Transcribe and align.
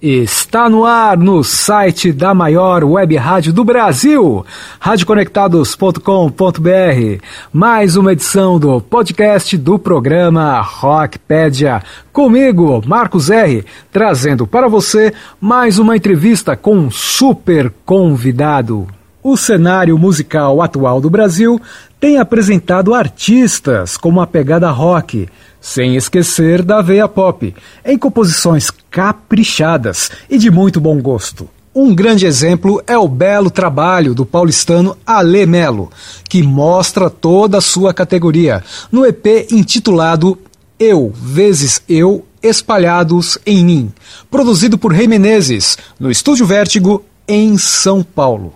Está 0.00 0.68
no 0.68 0.84
ar 0.84 1.16
no 1.16 1.42
site 1.42 2.12
da 2.12 2.34
maior 2.34 2.84
web 2.84 3.16
rádio 3.16 3.50
do 3.50 3.64
Brasil, 3.64 4.44
radioconectados.com.br. 4.78 7.22
Mais 7.50 7.96
uma 7.96 8.12
edição 8.12 8.58
do 8.58 8.78
podcast 8.78 9.56
do 9.56 9.78
programa 9.78 10.60
Rockpedia. 10.60 11.82
Comigo, 12.12 12.82
Marcos 12.86 13.30
R, 13.30 13.64
trazendo 13.90 14.46
para 14.46 14.68
você 14.68 15.14
mais 15.40 15.78
uma 15.78 15.96
entrevista 15.96 16.54
com 16.54 16.76
um 16.76 16.90
super 16.90 17.72
convidado. 17.86 18.86
O 19.22 19.34
cenário 19.34 19.96
musical 19.96 20.60
atual 20.60 21.00
do 21.00 21.08
Brasil 21.08 21.58
tem 21.98 22.18
apresentado 22.18 22.92
artistas 22.92 23.96
com 23.96 24.10
uma 24.10 24.26
pegada 24.26 24.70
rock 24.70 25.26
sem 25.66 25.96
esquecer 25.96 26.62
da 26.62 26.80
veia 26.80 27.08
pop, 27.08 27.52
em 27.84 27.98
composições 27.98 28.70
caprichadas 28.88 30.12
e 30.30 30.38
de 30.38 30.48
muito 30.48 30.80
bom 30.80 31.02
gosto. 31.02 31.48
Um 31.74 31.92
grande 31.92 32.24
exemplo 32.24 32.80
é 32.86 32.96
o 32.96 33.08
belo 33.08 33.50
trabalho 33.50 34.14
do 34.14 34.24
paulistano 34.24 34.96
Ale 35.04 35.44
Melo, 35.44 35.90
que 36.28 36.40
mostra 36.40 37.10
toda 37.10 37.58
a 37.58 37.60
sua 37.60 37.92
categoria 37.92 38.62
no 38.92 39.04
EP 39.04 39.50
intitulado 39.50 40.38
Eu 40.78 41.12
vezes 41.12 41.82
Eu 41.88 42.24
Espalhados 42.40 43.36
em 43.44 43.64
Mim, 43.64 43.92
produzido 44.30 44.78
por 44.78 44.92
Rei 44.92 45.08
Menezes, 45.08 45.76
no 45.98 46.12
Estúdio 46.12 46.46
Vértigo, 46.46 47.04
em 47.26 47.58
São 47.58 48.04
Paulo. 48.04 48.54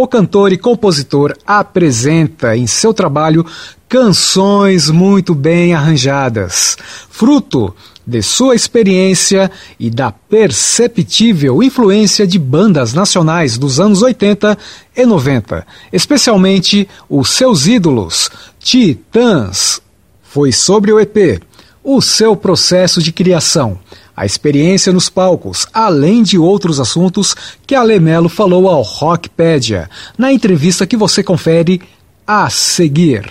O 0.00 0.06
cantor 0.06 0.52
e 0.52 0.56
compositor 0.56 1.36
apresenta 1.44 2.56
em 2.56 2.68
seu 2.68 2.94
trabalho 2.94 3.44
canções 3.88 4.88
muito 4.88 5.34
bem 5.34 5.74
arranjadas, 5.74 6.76
fruto 7.10 7.74
de 8.06 8.22
sua 8.22 8.54
experiência 8.54 9.50
e 9.76 9.90
da 9.90 10.12
perceptível 10.12 11.64
influência 11.64 12.28
de 12.28 12.38
bandas 12.38 12.94
nacionais 12.94 13.58
dos 13.58 13.80
anos 13.80 14.00
80 14.00 14.56
e 14.94 15.04
90, 15.04 15.66
especialmente 15.92 16.88
os 17.10 17.30
seus 17.30 17.66
ídolos, 17.66 18.30
Titãs. 18.60 19.82
Foi 20.22 20.52
sobre 20.52 20.92
o 20.92 21.00
EP, 21.00 21.42
o 21.82 22.00
seu 22.00 22.36
processo 22.36 23.02
de 23.02 23.10
criação, 23.10 23.76
a 24.18 24.26
experiência 24.26 24.92
nos 24.92 25.08
palcos, 25.08 25.64
além 25.72 26.24
de 26.24 26.36
outros 26.36 26.80
assuntos 26.80 27.36
que 27.64 27.72
a 27.72 27.84
Lemelo 27.84 28.28
falou 28.28 28.68
ao 28.68 28.82
Rockpedia, 28.82 29.88
na 30.18 30.32
entrevista 30.32 30.84
que 30.88 30.96
você 30.96 31.22
confere 31.22 31.80
a 32.26 32.50
seguir. 32.50 33.30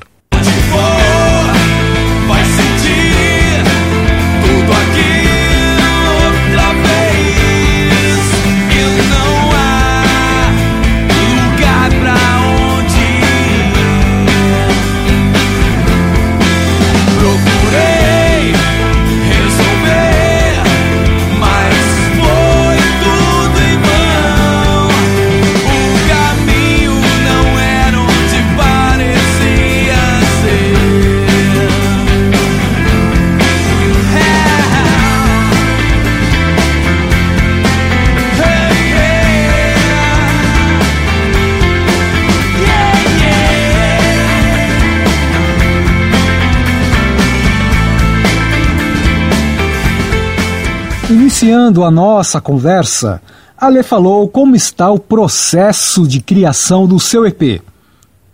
Iniciando 51.09 51.85
a 51.85 51.89
nossa 51.89 52.41
conversa, 52.41 53.21
Ale 53.57 53.81
falou 53.81 54.27
como 54.27 54.57
está 54.57 54.91
o 54.91 54.99
processo 54.99 56.05
de 56.05 56.19
criação 56.19 56.85
do 56.85 56.99
seu 56.99 57.25
EP. 57.25 57.61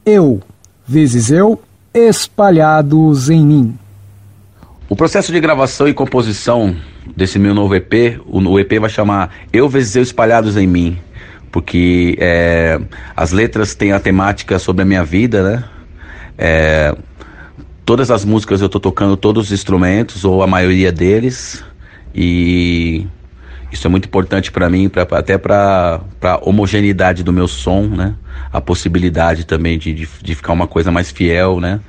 Eu, 0.03 0.41
vezes 0.83 1.29
eu, 1.29 1.61
espalhados 1.93 3.29
em 3.29 3.45
mim. 3.45 3.77
O 4.89 4.95
processo 4.95 5.31
de 5.31 5.39
gravação 5.39 5.87
e 5.87 5.93
composição 5.93 6.75
desse 7.15 7.37
meu 7.37 7.53
novo 7.53 7.75
EP, 7.75 8.19
o, 8.25 8.59
EP 8.59 8.79
vai 8.79 8.89
chamar 8.89 9.29
Eu 9.53 9.69
vezes 9.69 9.95
eu 9.95 10.01
espalhados 10.01 10.57
em 10.57 10.65
mim, 10.65 10.97
porque 11.51 12.17
é, 12.19 12.81
as 13.15 13.31
letras 13.31 13.75
têm 13.75 13.91
a 13.91 13.99
temática 13.99 14.57
sobre 14.57 14.81
a 14.81 14.85
minha 14.85 15.03
vida, 15.03 15.43
né? 15.43 15.63
É, 16.35 16.95
todas 17.85 18.09
as 18.09 18.25
músicas 18.25 18.61
eu 18.61 18.65
estou 18.65 18.81
tocando 18.81 19.15
todos 19.15 19.45
os 19.45 19.51
instrumentos 19.51 20.25
ou 20.25 20.41
a 20.41 20.47
maioria 20.47 20.91
deles 20.91 21.63
e 22.13 23.07
isso 23.73 23.87
é 23.87 23.89
muito 23.89 24.05
importante 24.05 24.51
para 24.51 24.69
mim, 24.69 24.87
pra, 24.87 25.01
até 25.17 25.35
para 25.35 25.99
a 26.21 26.39
homogeneidade 26.47 27.23
do 27.23 27.33
meu 27.33 27.47
som, 27.47 27.87
né? 27.87 28.13
A 28.51 28.61
possibilidade 28.61 29.45
também 29.45 29.79
de, 29.79 29.91
de, 29.91 30.07
de, 30.21 30.35
ficar 30.35 30.53
uma 30.53 30.67
coisa 30.67 30.91
mais 30.91 31.09
fiel, 31.09 31.59
né? 31.59 31.79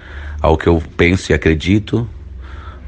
Ao 0.40 0.56
que 0.56 0.66
eu 0.66 0.82
penso 0.96 1.30
e 1.30 1.34
acredito, 1.34 2.08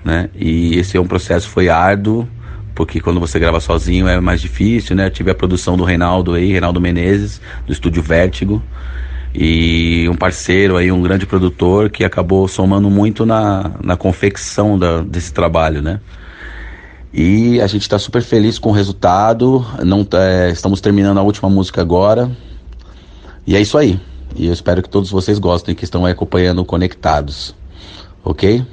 né? 0.02 0.30
E 0.34 0.78
esse 0.78 0.96
é 0.96 1.00
um 1.00 1.06
processo 1.06 1.46
foi 1.48 1.68
árduo, 1.68 2.26
porque 2.74 2.98
quando 2.98 3.20
você 3.20 3.38
grava 3.38 3.60
sozinho 3.60 4.08
é 4.08 4.18
mais 4.18 4.40
difícil, 4.40 4.96
né? 4.96 5.06
Eu 5.06 5.10
tive 5.10 5.30
a 5.30 5.34
produção 5.34 5.76
do 5.76 5.84
Reinaldo 5.84 6.32
aí, 6.32 6.50
Reinaldo 6.50 6.80
Menezes, 6.80 7.38
do 7.66 7.72
estúdio 7.74 8.02
Vértigo, 8.02 8.62
e 9.34 10.08
um 10.08 10.14
parceiro 10.14 10.78
aí, 10.78 10.90
um 10.90 11.02
grande 11.02 11.26
produtor 11.26 11.90
que 11.90 12.02
acabou 12.02 12.48
somando 12.48 12.88
muito 12.88 13.26
na, 13.26 13.72
na 13.84 13.94
confecção 13.94 14.78
da, 14.78 15.02
desse 15.02 15.34
trabalho, 15.34 15.82
né? 15.82 16.00
E 17.12 17.60
a 17.60 17.66
gente 17.66 17.82
está 17.82 17.98
super 17.98 18.22
feliz 18.22 18.58
com 18.58 18.70
o 18.70 18.72
resultado. 18.72 19.64
Não 19.84 20.06
é, 20.12 20.50
estamos 20.50 20.80
terminando 20.80 21.18
a 21.18 21.22
última 21.22 21.48
música 21.48 21.80
agora. 21.80 22.30
E 23.46 23.56
é 23.56 23.60
isso 23.60 23.78
aí. 23.78 24.00
E 24.34 24.46
eu 24.46 24.52
espero 24.52 24.82
que 24.82 24.88
todos 24.88 25.10
vocês 25.10 25.38
gostem, 25.38 25.74
que 25.74 25.84
estão 25.84 26.04
acompanhando 26.04 26.64
conectados. 26.64 27.54
Ok? 28.24 28.64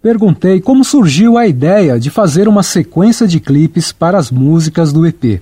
Perguntei 0.00 0.60
como 0.60 0.84
surgiu 0.84 1.38
a 1.38 1.46
ideia 1.46 1.98
de 1.98 2.10
fazer 2.10 2.46
uma 2.46 2.62
sequência 2.62 3.26
de 3.26 3.40
clipes 3.40 3.90
para 3.90 4.18
as 4.18 4.30
músicas 4.30 4.92
do 4.92 5.06
EP. 5.06 5.40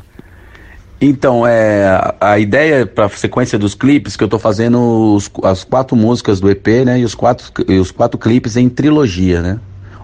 Então, 1.00 1.44
é, 1.44 2.14
a 2.20 2.38
ideia 2.38 2.86
para 2.86 3.06
a 3.06 3.08
sequência 3.08 3.58
dos 3.58 3.74
clipes 3.74 4.16
que 4.16 4.22
eu 4.22 4.26
estou 4.26 4.38
fazendo 4.38 5.16
os, 5.16 5.28
as 5.42 5.64
quatro 5.64 5.96
músicas 5.96 6.38
do 6.38 6.48
EP, 6.48 6.64
né, 6.86 7.00
e 7.00 7.04
os 7.04 7.12
quatro, 7.12 7.50
e 7.66 7.76
os 7.76 7.90
quatro 7.90 8.16
clipes 8.16 8.56
em 8.56 8.68
trilogia, 8.68 9.42
né, 9.42 9.58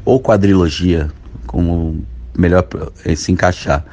ou 0.04 0.20
quadrilogia, 0.20 1.08
como 1.48 2.04
melhor 2.36 2.64
eh, 3.04 3.16
se 3.16 3.32
encaixar. 3.32 3.84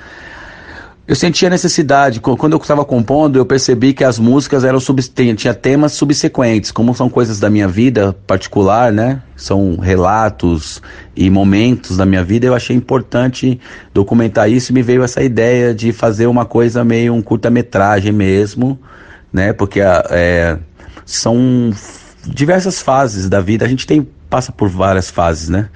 Eu 1.08 1.16
sentia 1.16 1.52
necessidade, 1.52 2.20
quando 2.20 2.54
eu 2.54 2.58
estava 2.58 2.84
compondo, 2.84 3.38
eu 3.38 3.46
percebi 3.46 3.94
que 3.94 4.04
as 4.04 4.18
músicas 4.18 4.64
eram 4.64 4.80
tinha 5.36 5.54
temas 5.54 5.92
subsequentes, 5.92 6.72
como 6.72 6.96
são 6.96 7.08
coisas 7.08 7.40
da 7.40 7.48
minha 7.48 7.68
vida 7.68 8.12
particular, 8.26 8.92
né? 8.92 9.22
São 9.36 9.78
relatos 9.78 10.82
e 11.16 11.30
momentos 11.30 11.96
da 11.98 12.08
minha 12.08 12.24
vida, 12.24 12.48
eu 12.48 12.56
achei 12.56 12.76
importante 12.76 13.60
documentar 13.94 14.50
isso 14.50 14.72
e 14.72 14.74
me 14.74 14.82
veio 14.82 15.04
essa 15.04 15.22
ideia 15.22 15.76
de 15.76 15.94
fazer 15.94 16.26
uma 16.26 16.44
coisa 16.44 16.84
meio 16.84 17.14
um 17.14 17.22
curta-metragem 17.22 18.12
mesmo, 18.12 18.80
né? 19.32 19.54
Porque 19.54 19.82
é, 19.82 20.58
são 21.06 21.70
diversas 22.26 22.82
fases 22.82 23.30
da 23.30 23.40
vida, 23.42 23.64
a 23.64 23.68
gente 23.68 23.86
tem 23.86 24.08
passa 24.28 24.52
por 24.52 24.68
várias 24.68 25.12
fases, 25.12 25.50
né? 25.50 25.70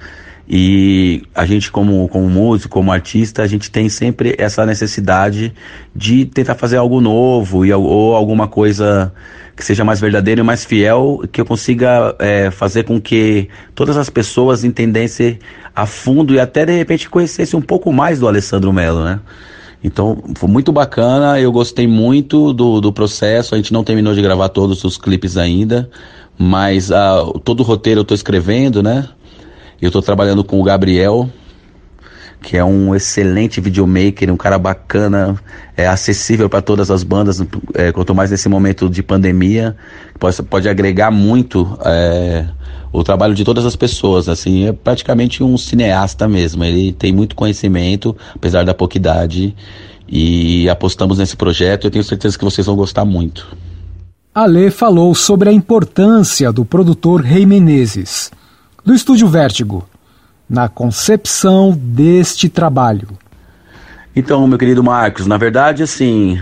E 0.52 1.22
a 1.32 1.46
gente, 1.46 1.70
como, 1.70 2.08
como 2.08 2.28
músico, 2.28 2.70
como 2.70 2.90
artista, 2.90 3.40
a 3.40 3.46
gente 3.46 3.70
tem 3.70 3.88
sempre 3.88 4.34
essa 4.36 4.66
necessidade 4.66 5.54
de 5.94 6.24
tentar 6.24 6.56
fazer 6.56 6.76
algo 6.76 7.00
novo 7.00 7.64
e, 7.64 7.72
ou 7.72 8.16
alguma 8.16 8.48
coisa 8.48 9.12
que 9.54 9.64
seja 9.64 9.84
mais 9.84 10.00
verdadeira 10.00 10.40
e 10.40 10.44
mais 10.44 10.64
fiel, 10.64 11.22
que 11.30 11.40
eu 11.40 11.44
consiga 11.44 12.16
é, 12.18 12.50
fazer 12.50 12.82
com 12.82 13.00
que 13.00 13.48
todas 13.76 13.96
as 13.96 14.10
pessoas 14.10 14.64
entendessem 14.64 15.38
a 15.76 15.86
fundo 15.86 16.34
e 16.34 16.40
até 16.40 16.66
de 16.66 16.76
repente 16.76 17.08
conhecessem 17.08 17.56
um 17.56 17.62
pouco 17.62 17.92
mais 17.92 18.18
do 18.18 18.26
Alessandro 18.26 18.72
Mello, 18.72 19.04
né? 19.04 19.20
Então 19.84 20.20
foi 20.34 20.48
muito 20.48 20.72
bacana, 20.72 21.38
eu 21.38 21.52
gostei 21.52 21.86
muito 21.86 22.52
do, 22.52 22.80
do 22.80 22.92
processo. 22.92 23.54
A 23.54 23.56
gente 23.56 23.72
não 23.72 23.84
terminou 23.84 24.14
de 24.14 24.20
gravar 24.20 24.48
todos 24.48 24.82
os 24.82 24.98
clipes 24.98 25.36
ainda, 25.36 25.88
mas 26.36 26.90
uh, 26.90 27.38
todo 27.44 27.60
o 27.60 27.62
roteiro 27.62 28.00
eu 28.00 28.02
estou 28.02 28.16
escrevendo, 28.16 28.82
né? 28.82 29.08
Eu 29.80 29.88
estou 29.88 30.02
trabalhando 30.02 30.44
com 30.44 30.60
o 30.60 30.62
Gabriel, 30.62 31.28
que 32.42 32.56
é 32.56 32.64
um 32.64 32.94
excelente 32.94 33.60
videomaker, 33.60 34.32
um 34.32 34.36
cara 34.36 34.58
bacana, 34.58 35.36
é 35.76 35.86
acessível 35.86 36.48
para 36.48 36.62
todas 36.62 36.90
as 36.90 37.02
bandas, 37.02 37.42
é, 37.74 37.92
quanto 37.92 38.14
mais 38.14 38.30
nesse 38.30 38.48
momento 38.48 38.88
de 38.88 39.02
pandemia, 39.02 39.76
pode, 40.18 40.42
pode 40.42 40.68
agregar 40.68 41.10
muito 41.10 41.78
é, 41.84 42.46
o 42.92 43.04
trabalho 43.04 43.34
de 43.34 43.44
todas 43.44 43.66
as 43.66 43.76
pessoas, 43.76 44.28
assim, 44.28 44.68
é 44.68 44.72
praticamente 44.72 45.42
um 45.42 45.56
cineasta 45.58 46.26
mesmo, 46.26 46.64
ele 46.64 46.92
tem 46.92 47.12
muito 47.12 47.36
conhecimento, 47.36 48.16
apesar 48.34 48.64
da 48.64 48.74
pouca 48.74 48.96
idade, 48.96 49.54
e 50.08 50.68
apostamos 50.68 51.18
nesse 51.18 51.36
projeto, 51.36 51.86
eu 51.86 51.90
tenho 51.90 52.04
certeza 52.04 52.38
que 52.38 52.44
vocês 52.44 52.66
vão 52.66 52.74
gostar 52.74 53.04
muito. 53.04 53.56
Ale 54.34 54.70
falou 54.70 55.14
sobre 55.14 55.50
a 55.50 55.52
importância 55.52 56.52
do 56.52 56.64
produtor 56.64 57.20
Rei 57.20 57.44
Menezes, 57.44 58.30
do 58.84 58.94
Estúdio 58.94 59.28
Vértigo, 59.28 59.86
na 60.48 60.68
concepção 60.68 61.72
deste 61.72 62.48
trabalho. 62.48 63.08
Então, 64.14 64.46
meu 64.46 64.58
querido 64.58 64.82
Marcos, 64.82 65.26
na 65.26 65.36
verdade, 65.36 65.82
assim, 65.82 66.40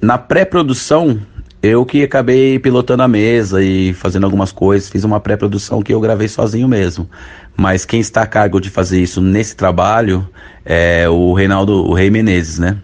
na 0.00 0.18
pré-produção, 0.18 1.20
eu 1.62 1.84
que 1.84 2.02
acabei 2.02 2.58
pilotando 2.58 3.02
a 3.02 3.08
mesa 3.08 3.62
e 3.62 3.92
fazendo 3.94 4.24
algumas 4.24 4.52
coisas, 4.52 4.88
fiz 4.88 5.04
uma 5.04 5.20
pré-produção 5.20 5.82
que 5.82 5.92
eu 5.92 6.00
gravei 6.00 6.28
sozinho 6.28 6.68
mesmo. 6.68 7.08
Mas 7.56 7.84
quem 7.84 8.00
está 8.00 8.22
a 8.22 8.26
cargo 8.26 8.60
de 8.60 8.70
fazer 8.70 9.00
isso 9.00 9.20
nesse 9.20 9.54
trabalho 9.56 10.28
é 10.64 11.08
o 11.08 11.32
Reinaldo, 11.32 11.84
o 11.86 11.94
Rei 11.94 12.10
Menezes, 12.10 12.58
né? 12.58 12.76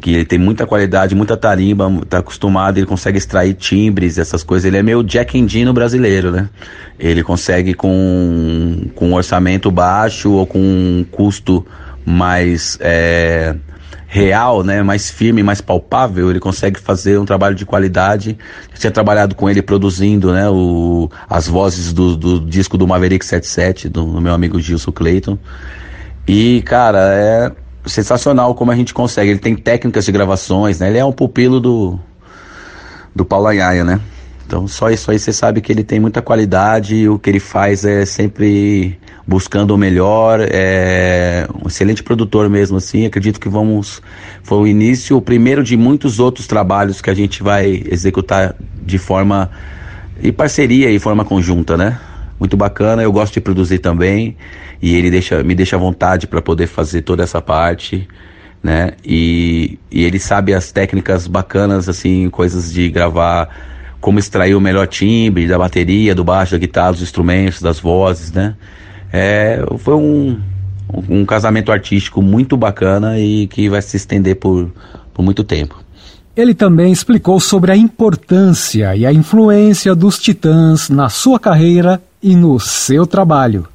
Que 0.00 0.14
ele 0.14 0.24
tem 0.24 0.38
muita 0.38 0.66
qualidade, 0.66 1.14
muita 1.14 1.36
tarimba, 1.36 1.90
tá 2.08 2.18
acostumado, 2.18 2.78
ele 2.78 2.86
consegue 2.86 3.18
extrair 3.18 3.54
timbres, 3.54 4.18
essas 4.18 4.42
coisas. 4.42 4.64
Ele 4.64 4.76
é 4.76 4.82
meio 4.82 5.02
Jack 5.02 5.38
Endino 5.38 5.72
brasileiro, 5.72 6.30
né? 6.30 6.48
Ele 6.98 7.22
consegue 7.22 7.74
com, 7.74 8.88
com 8.94 9.08
um 9.10 9.14
orçamento 9.14 9.70
baixo 9.70 10.32
ou 10.32 10.46
com 10.46 10.58
um 10.58 11.04
custo 11.10 11.64
mais 12.04 12.78
é, 12.80 13.54
real, 14.06 14.64
né? 14.64 14.82
Mais 14.82 15.10
firme, 15.10 15.42
mais 15.42 15.60
palpável, 15.60 16.30
ele 16.30 16.40
consegue 16.40 16.80
fazer 16.80 17.18
um 17.18 17.24
trabalho 17.24 17.54
de 17.54 17.66
qualidade. 17.66 18.38
Eu 18.72 18.78
tinha 18.78 18.90
trabalhado 18.90 19.34
com 19.34 19.50
ele 19.50 19.60
produzindo, 19.60 20.32
né? 20.32 20.48
O, 20.48 21.10
as 21.28 21.46
vozes 21.46 21.92
do, 21.92 22.16
do 22.16 22.40
disco 22.40 22.78
do 22.78 22.86
Maverick 22.86 23.24
77, 23.24 23.88
do, 23.88 24.04
do 24.04 24.20
meu 24.20 24.32
amigo 24.32 24.58
Gilson 24.60 24.92
Clayton. 24.92 25.38
E, 26.26 26.62
cara, 26.62 27.00
é 27.14 27.52
sensacional 27.86 28.54
como 28.54 28.70
a 28.70 28.76
gente 28.76 28.94
consegue. 28.94 29.30
Ele 29.30 29.38
tem 29.38 29.54
técnicas 29.54 30.04
de 30.04 30.12
gravações, 30.12 30.80
né? 30.80 30.88
Ele 30.88 30.98
é 30.98 31.04
um 31.04 31.12
pupilo 31.12 31.60
do, 31.60 31.98
do 33.14 33.24
Paulo 33.24 33.48
Anhaia, 33.48 33.84
né? 33.84 34.00
Então 34.46 34.68
só 34.68 34.90
isso 34.90 35.10
aí 35.10 35.18
você 35.18 35.32
sabe 35.32 35.60
que 35.60 35.72
ele 35.72 35.82
tem 35.82 35.98
muita 35.98 36.20
qualidade 36.20 36.94
e 36.94 37.08
o 37.08 37.18
que 37.18 37.30
ele 37.30 37.40
faz 37.40 37.84
é 37.84 38.04
sempre 38.04 38.98
buscando 39.26 39.74
o 39.74 39.78
melhor, 39.78 40.38
é 40.42 41.48
um 41.64 41.66
excelente 41.66 42.02
produtor 42.02 42.48
mesmo 42.50 42.76
assim, 42.76 43.06
acredito 43.06 43.40
que 43.40 43.48
vamos, 43.48 44.02
foi 44.42 44.58
o 44.58 44.66
início, 44.66 45.16
o 45.16 45.22
primeiro 45.22 45.64
de 45.64 45.78
muitos 45.78 46.20
outros 46.20 46.46
trabalhos 46.46 47.00
que 47.00 47.08
a 47.08 47.14
gente 47.14 47.42
vai 47.42 47.82
executar 47.90 48.54
de 48.82 48.98
forma, 48.98 49.50
em 50.22 50.30
parceria 50.30 50.90
e 50.90 50.98
forma 50.98 51.24
conjunta, 51.24 51.74
né? 51.74 51.98
Muito 52.38 52.56
bacana, 52.56 53.02
eu 53.02 53.12
gosto 53.12 53.34
de 53.34 53.40
produzir 53.40 53.78
também, 53.78 54.36
e 54.82 54.94
ele 54.94 55.10
deixa, 55.10 55.42
me 55.42 55.54
deixa 55.54 55.76
à 55.76 55.78
vontade 55.78 56.26
para 56.26 56.42
poder 56.42 56.66
fazer 56.66 57.02
toda 57.02 57.22
essa 57.22 57.40
parte, 57.40 58.08
né? 58.62 58.92
E, 59.04 59.78
e 59.90 60.04
ele 60.04 60.18
sabe 60.18 60.52
as 60.52 60.72
técnicas 60.72 61.26
bacanas, 61.26 61.88
assim, 61.88 62.28
coisas 62.30 62.72
de 62.72 62.88
gravar, 62.88 63.48
como 64.00 64.18
extrair 64.18 64.54
o 64.54 64.60
melhor 64.60 64.86
timbre 64.86 65.46
da 65.46 65.58
bateria, 65.58 66.14
do 66.14 66.24
baixo, 66.24 66.52
da 66.52 66.58
guitarra, 66.58 66.92
dos 66.92 67.02
instrumentos, 67.02 67.62
das 67.62 67.78
vozes, 67.78 68.32
né? 68.32 68.54
É, 69.12 69.64
foi 69.78 69.94
um, 69.94 70.40
um 71.08 71.24
casamento 71.24 71.70
artístico 71.70 72.20
muito 72.20 72.56
bacana 72.56 73.18
e 73.18 73.46
que 73.46 73.68
vai 73.68 73.80
se 73.80 73.96
estender 73.96 74.36
por, 74.36 74.72
por 75.12 75.22
muito 75.22 75.44
tempo. 75.44 75.84
Ele 76.36 76.52
também 76.52 76.90
explicou 76.90 77.38
sobre 77.38 77.70
a 77.70 77.76
importância 77.76 78.96
e 78.96 79.06
a 79.06 79.12
influência 79.12 79.94
dos 79.94 80.18
Titãs 80.18 80.90
na 80.90 81.08
sua 81.08 81.38
carreira 81.38 82.02
e 82.24 82.34
no 82.34 82.58
seu 82.58 83.06
trabalho. 83.06 83.68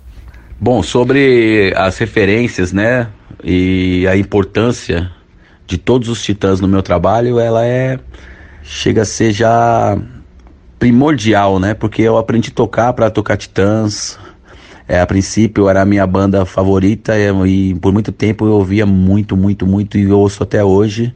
Bom, 0.59 0.81
sobre 0.81 1.71
as 1.77 1.99
referências, 1.99 2.73
né, 2.73 3.07
e 3.43 4.07
a 4.07 4.17
importância 4.17 5.11
de 5.67 5.77
todos 5.77 6.09
os 6.09 6.23
titãs 6.23 6.59
no 6.59 6.67
meu 6.67 6.81
trabalho, 6.81 7.39
ela 7.39 7.63
é 7.63 7.99
chega 8.63 9.03
a 9.03 9.05
ser 9.05 9.31
já 9.31 9.95
primordial, 10.79 11.59
né? 11.59 11.75
Porque 11.75 12.01
eu 12.01 12.17
aprendi 12.17 12.49
a 12.49 12.53
tocar 12.53 12.91
para 12.93 13.09
tocar 13.11 13.37
titãs. 13.37 14.17
É, 14.87 14.99
a 14.99 15.05
princípio 15.05 15.69
era 15.69 15.83
a 15.83 15.85
minha 15.85 16.07
banda 16.07 16.43
favorita 16.43 17.15
e, 17.15 17.71
e 17.71 17.75
por 17.75 17.93
muito 17.93 18.11
tempo 18.11 18.45
eu 18.45 18.53
ouvia 18.53 18.85
muito, 18.85 19.37
muito, 19.37 19.67
muito 19.67 19.97
e 19.97 20.11
ouço 20.11 20.41
até 20.41 20.63
hoje 20.63 21.13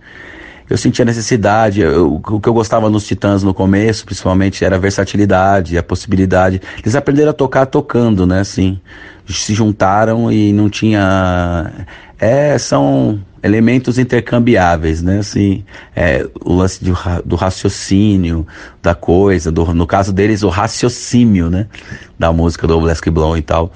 eu 0.73 0.77
sentia 0.77 1.05
necessidade. 1.05 1.81
Eu, 1.81 2.15
o 2.15 2.39
que 2.39 2.49
eu 2.49 2.53
gostava 2.53 2.89
nos 2.89 3.05
Titãs 3.05 3.43
no 3.43 3.53
começo, 3.53 4.03
principalmente, 4.05 4.65
era 4.65 4.75
a 4.75 4.79
versatilidade, 4.79 5.77
a 5.77 5.83
possibilidade. 5.83 6.59
Eles 6.79 6.95
aprenderam 6.95 7.29
a 7.29 7.33
tocar 7.33 7.67
tocando, 7.67 8.25
né? 8.25 8.39
Assim, 8.39 8.81
se 9.29 9.53
juntaram 9.53 10.31
e 10.31 10.51
não 10.51 10.71
tinha. 10.71 11.71
É, 12.17 12.57
são 12.57 13.21
elementos 13.43 13.99
intercambiáveis, 13.99 15.03
né? 15.03 15.19
Assim, 15.19 15.63
é, 15.95 16.27
o 16.43 16.55
lance 16.55 16.83
do, 16.83 16.97
do 17.23 17.35
raciocínio 17.35 18.47
da 18.81 18.95
coisa, 18.95 19.51
do, 19.51 19.75
no 19.75 19.85
caso 19.85 20.11
deles, 20.11 20.41
o 20.41 20.49
raciocínio, 20.49 21.51
né? 21.51 21.67
Da 22.17 22.33
música 22.33 22.65
do 22.65 22.81
Black 22.81 23.07
Blonde 23.11 23.41
e 23.41 23.43
tal. 23.43 23.71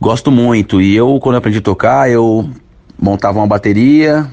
Gosto 0.00 0.30
muito. 0.30 0.80
E 0.80 0.96
eu, 0.96 1.20
quando 1.20 1.36
aprendi 1.36 1.58
a 1.58 1.62
tocar, 1.62 2.10
eu 2.10 2.48
montava 2.98 3.38
uma 3.38 3.46
bateria, 3.46 4.26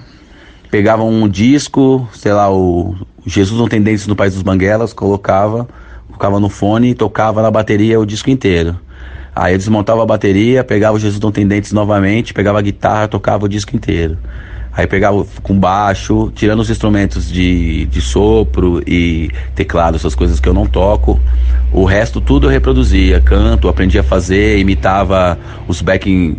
pegava 0.70 1.04
um 1.04 1.28
disco, 1.28 2.08
sei 2.14 2.34
lá, 2.34 2.52
o 2.52 2.96
Jesus 3.26 3.60
não 3.60 3.68
tem 3.68 3.82
dentes 3.82 4.08
no 4.08 4.16
País 4.16 4.34
dos 4.34 4.44
Banguelas, 4.44 4.94
colocava, 4.94 5.68
colocava 6.08 6.40
no 6.40 6.50
fone 6.50 6.92
e 6.92 6.96
tocava 6.96 7.42
na 7.42 7.52
bateria 7.52 8.00
o 8.00 8.06
disco 8.06 8.30
inteiro. 8.30 8.80
Aí 9.36 9.54
eu 9.54 9.58
desmontava 9.58 10.04
a 10.04 10.06
bateria, 10.06 10.64
pegava 10.64 10.98
o 10.98 11.00
Jesus 11.00 11.20
não 11.20 11.32
tem 11.32 11.48
dentes 11.48 11.72
novamente, 11.72 12.34
pegava 12.34 12.60
a 12.60 12.62
guitarra, 12.62 13.08
tocava 13.08 13.46
o 13.46 13.50
disco 13.50 13.76
inteiro. 13.76 14.18
Aí 14.72 14.86
pegava 14.86 15.26
com 15.42 15.60
baixo, 15.60 16.32
tirando 16.36 16.60
os 16.60 16.70
instrumentos 16.70 17.30
de, 17.30 17.86
de 17.88 18.02
sopro 18.02 18.82
e 18.88 19.30
teclado, 19.56 19.96
essas 19.96 20.14
coisas 20.14 20.40
que 20.40 20.48
eu 20.48 20.54
não 20.54 20.66
toco. 20.66 21.20
O 21.72 21.86
resto 21.86 22.22
tudo 22.22 22.48
eu 22.48 22.52
reproduzia, 22.52 23.20
canto, 23.20 23.68
aprendi 23.68 23.98
a 23.98 24.04
fazer, 24.04 24.60
imitava 24.60 25.38
os 25.68 25.82
backing 25.82 26.38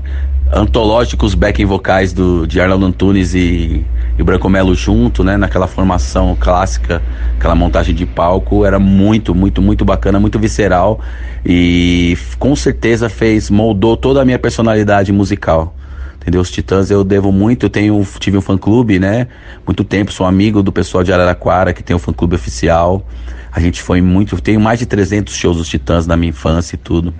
antológicos 0.53 1.35
backing 1.35 1.65
vocais 1.65 2.13
do, 2.13 2.47
de 2.47 2.61
Arnaldo 2.61 2.85
Antunes 2.87 3.35
e, 3.35 3.85
e 4.19 4.23
Branco 4.23 4.49
Melo 4.49 4.75
junto, 4.75 5.23
né? 5.23 5.37
Naquela 5.37 5.67
formação 5.67 6.37
clássica, 6.39 7.01
aquela 7.37 7.55
montagem 7.55 7.95
de 7.95 8.05
palco, 8.05 8.65
era 8.65 8.79
muito, 8.79 9.35
muito, 9.35 9.63
muito 9.63 9.85
bacana, 9.85 10.19
muito 10.19 10.39
visceral 10.39 11.01
e 11.45 12.19
com 12.39 12.55
certeza 12.57 13.09
fez, 13.09 13.49
moldou 13.49 13.97
toda 13.97 14.21
a 14.21 14.25
minha 14.25 14.39
personalidade 14.39 15.13
musical. 15.13 15.75
Entendeu? 16.17 16.43
Os 16.43 16.51
Titãs 16.51 16.91
eu 16.91 17.03
devo 17.03 17.33
muito, 17.33 17.67
eu 17.67 17.71
tenho, 17.71 18.07
tive 18.19 18.37
um 18.37 18.43
fã 18.43 18.59
clube, 18.59 18.99
né? 18.99 19.29
Muito 19.67 19.83
tempo, 19.83 20.13
sou 20.13 20.27
amigo 20.27 20.63
do 20.63 20.71
pessoal 20.71 21.03
de 21.03 21.13
Araraquara 21.13 21.73
que 21.73 21.83
tem 21.83 21.97
um 21.97 21.99
fã 21.99 22.13
clube 22.13 22.35
oficial. 22.35 23.07
A 23.53 23.59
gente 23.59 23.81
foi 23.81 24.03
muito, 24.03 24.39
tenho 24.41 24.61
mais 24.61 24.79
de 24.79 24.87
300 24.87 25.35
shows 25.35 25.57
dos 25.57 25.69
Titãs 25.69 26.07
na 26.07 26.17
minha 26.17 26.31
infância 26.31 26.75
e 26.75 26.79
tudo. 26.79 27.15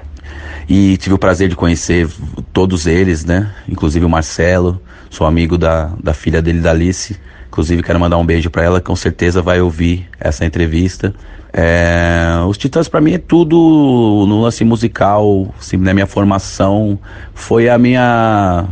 E 0.71 0.97
tive 0.99 1.17
o 1.17 1.19
prazer 1.19 1.49
de 1.49 1.57
conhecer 1.57 2.09
todos 2.53 2.87
eles, 2.87 3.25
né? 3.25 3.51
Inclusive 3.69 4.07
o 4.07 4.09
Marcelo, 4.09 4.81
sou 5.11 5.27
amigo 5.27 5.59
da, 5.59 5.91
da 6.01 6.15
filha 6.15 6.41
dele, 6.41 6.61
da 6.61 6.71
Alice. 6.71 7.19
Inclusive 7.49 7.83
quero 7.83 7.99
mandar 7.99 8.17
um 8.19 8.25
beijo 8.25 8.49
para 8.51 8.63
ela, 8.63 8.81
com 8.81 8.95
certeza 8.95 9.43
vai 9.43 9.61
ouvir 9.61 10.09
essa 10.21 10.45
entrevista. 10.45 11.13
É, 11.53 12.37
os 12.49 12.57
Titãs 12.57 12.87
para 12.87 13.01
mim 13.01 13.15
é 13.15 13.19
tudo 13.19 13.57
no 14.29 14.43
lance 14.43 14.63
musical, 14.65 15.53
assim, 15.59 15.77
na 15.77 15.93
minha 15.93 16.07
formação 16.07 16.97
foi 17.35 17.69
a 17.69 17.77
minha, 17.77 18.67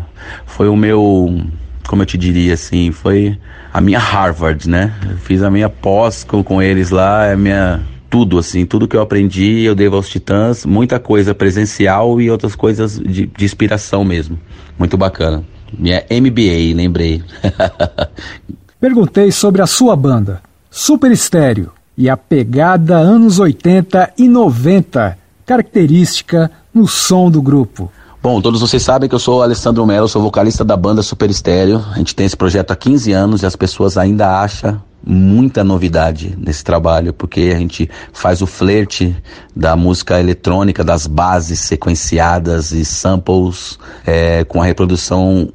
foi 0.47 0.69
o 0.69 0.77
meu, 0.77 1.41
como 1.89 2.03
eu 2.03 2.07
te 2.07 2.17
diria 2.17 2.55
assim, 2.55 2.93
foi 2.93 3.37
a 3.75 3.81
minha 3.81 3.99
Harvard, 3.99 4.69
né? 4.71 4.95
Eu 5.11 5.17
fiz 5.17 5.43
a 5.43 5.51
minha 5.51 5.69
pós 5.69 6.23
com, 6.23 6.45
com 6.45 6.63
eles 6.63 6.91
lá, 6.91 7.27
é 7.27 7.33
a 7.33 7.37
minha 7.37 7.81
tudo, 8.11 8.39
assim, 8.39 8.65
tudo 8.65 8.89
que 8.89 8.97
eu 8.97 9.01
aprendi 9.01 9.63
eu 9.63 9.75
devo 9.75 9.97
aos 9.97 10.09
Titãs, 10.09 10.65
muita 10.65 10.99
coisa 10.99 11.35
presencial 11.35 12.21
e 12.21 12.31
outras 12.31 12.55
coisas 12.55 12.99
de, 12.99 13.27
de 13.27 13.45
inspiração 13.45 14.05
mesmo. 14.05 14.39
Muito 14.79 14.97
bacana. 14.97 15.45
Minha 15.77 16.05
MBA, 16.11 16.75
lembrei. 16.75 17.23
Perguntei 18.81 19.31
sobre 19.31 19.61
a 19.61 19.67
sua 19.67 19.97
banda, 19.97 20.41
Super 20.71 21.11
Estéreo, 21.11 21.73
e 21.97 22.09
a 22.09 22.17
pegada 22.17 22.97
anos 22.97 23.39
80 23.39 24.13
e 24.17 24.29
90, 24.29 25.19
característica 25.45 26.51
no 26.73 26.87
som 26.87 27.31
do 27.31 27.43
grupo. 27.43 27.91
Bom, 28.23 28.41
todos 28.41 28.61
vocês 28.61 28.83
sabem 28.83 29.09
que 29.09 29.15
eu 29.15 29.19
sou 29.19 29.39
o 29.39 29.43
Alessandro 29.43 29.85
Melo, 29.85 30.09
sou 30.09 30.23
vocalista 30.23 30.65
da 30.65 30.77
banda 30.77 31.03
Super 31.03 31.31
Estéreo. 31.31 31.85
A 31.93 31.99
gente 31.99 32.15
tem 32.15 32.27
esse 32.27 32.37
projeto 32.37 32.71
há 32.71 32.77
15 32.77 33.13
anos 33.13 33.43
e 33.43 33.47
as 33.47 33.57
pessoas 33.57 33.97
ainda 33.97 34.41
acham 34.41 34.81
muita 35.05 35.65
novidade 35.65 36.37
nesse 36.39 36.63
trabalho, 36.63 37.13
porque 37.13 37.53
a 37.55 37.59
gente 37.59 37.89
faz 38.13 38.43
o 38.43 38.47
flerte 38.47 39.17
da 39.55 39.77
música 39.77 40.19
eletrônica, 40.19 40.85
das 40.85 41.07
bases 41.07 41.61
sequenciadas 41.61 42.73
e 42.73 42.85
samples 42.85 43.79
é, 44.07 44.45
com 44.45 44.61
a 44.61 44.65
reprodução 44.65 45.53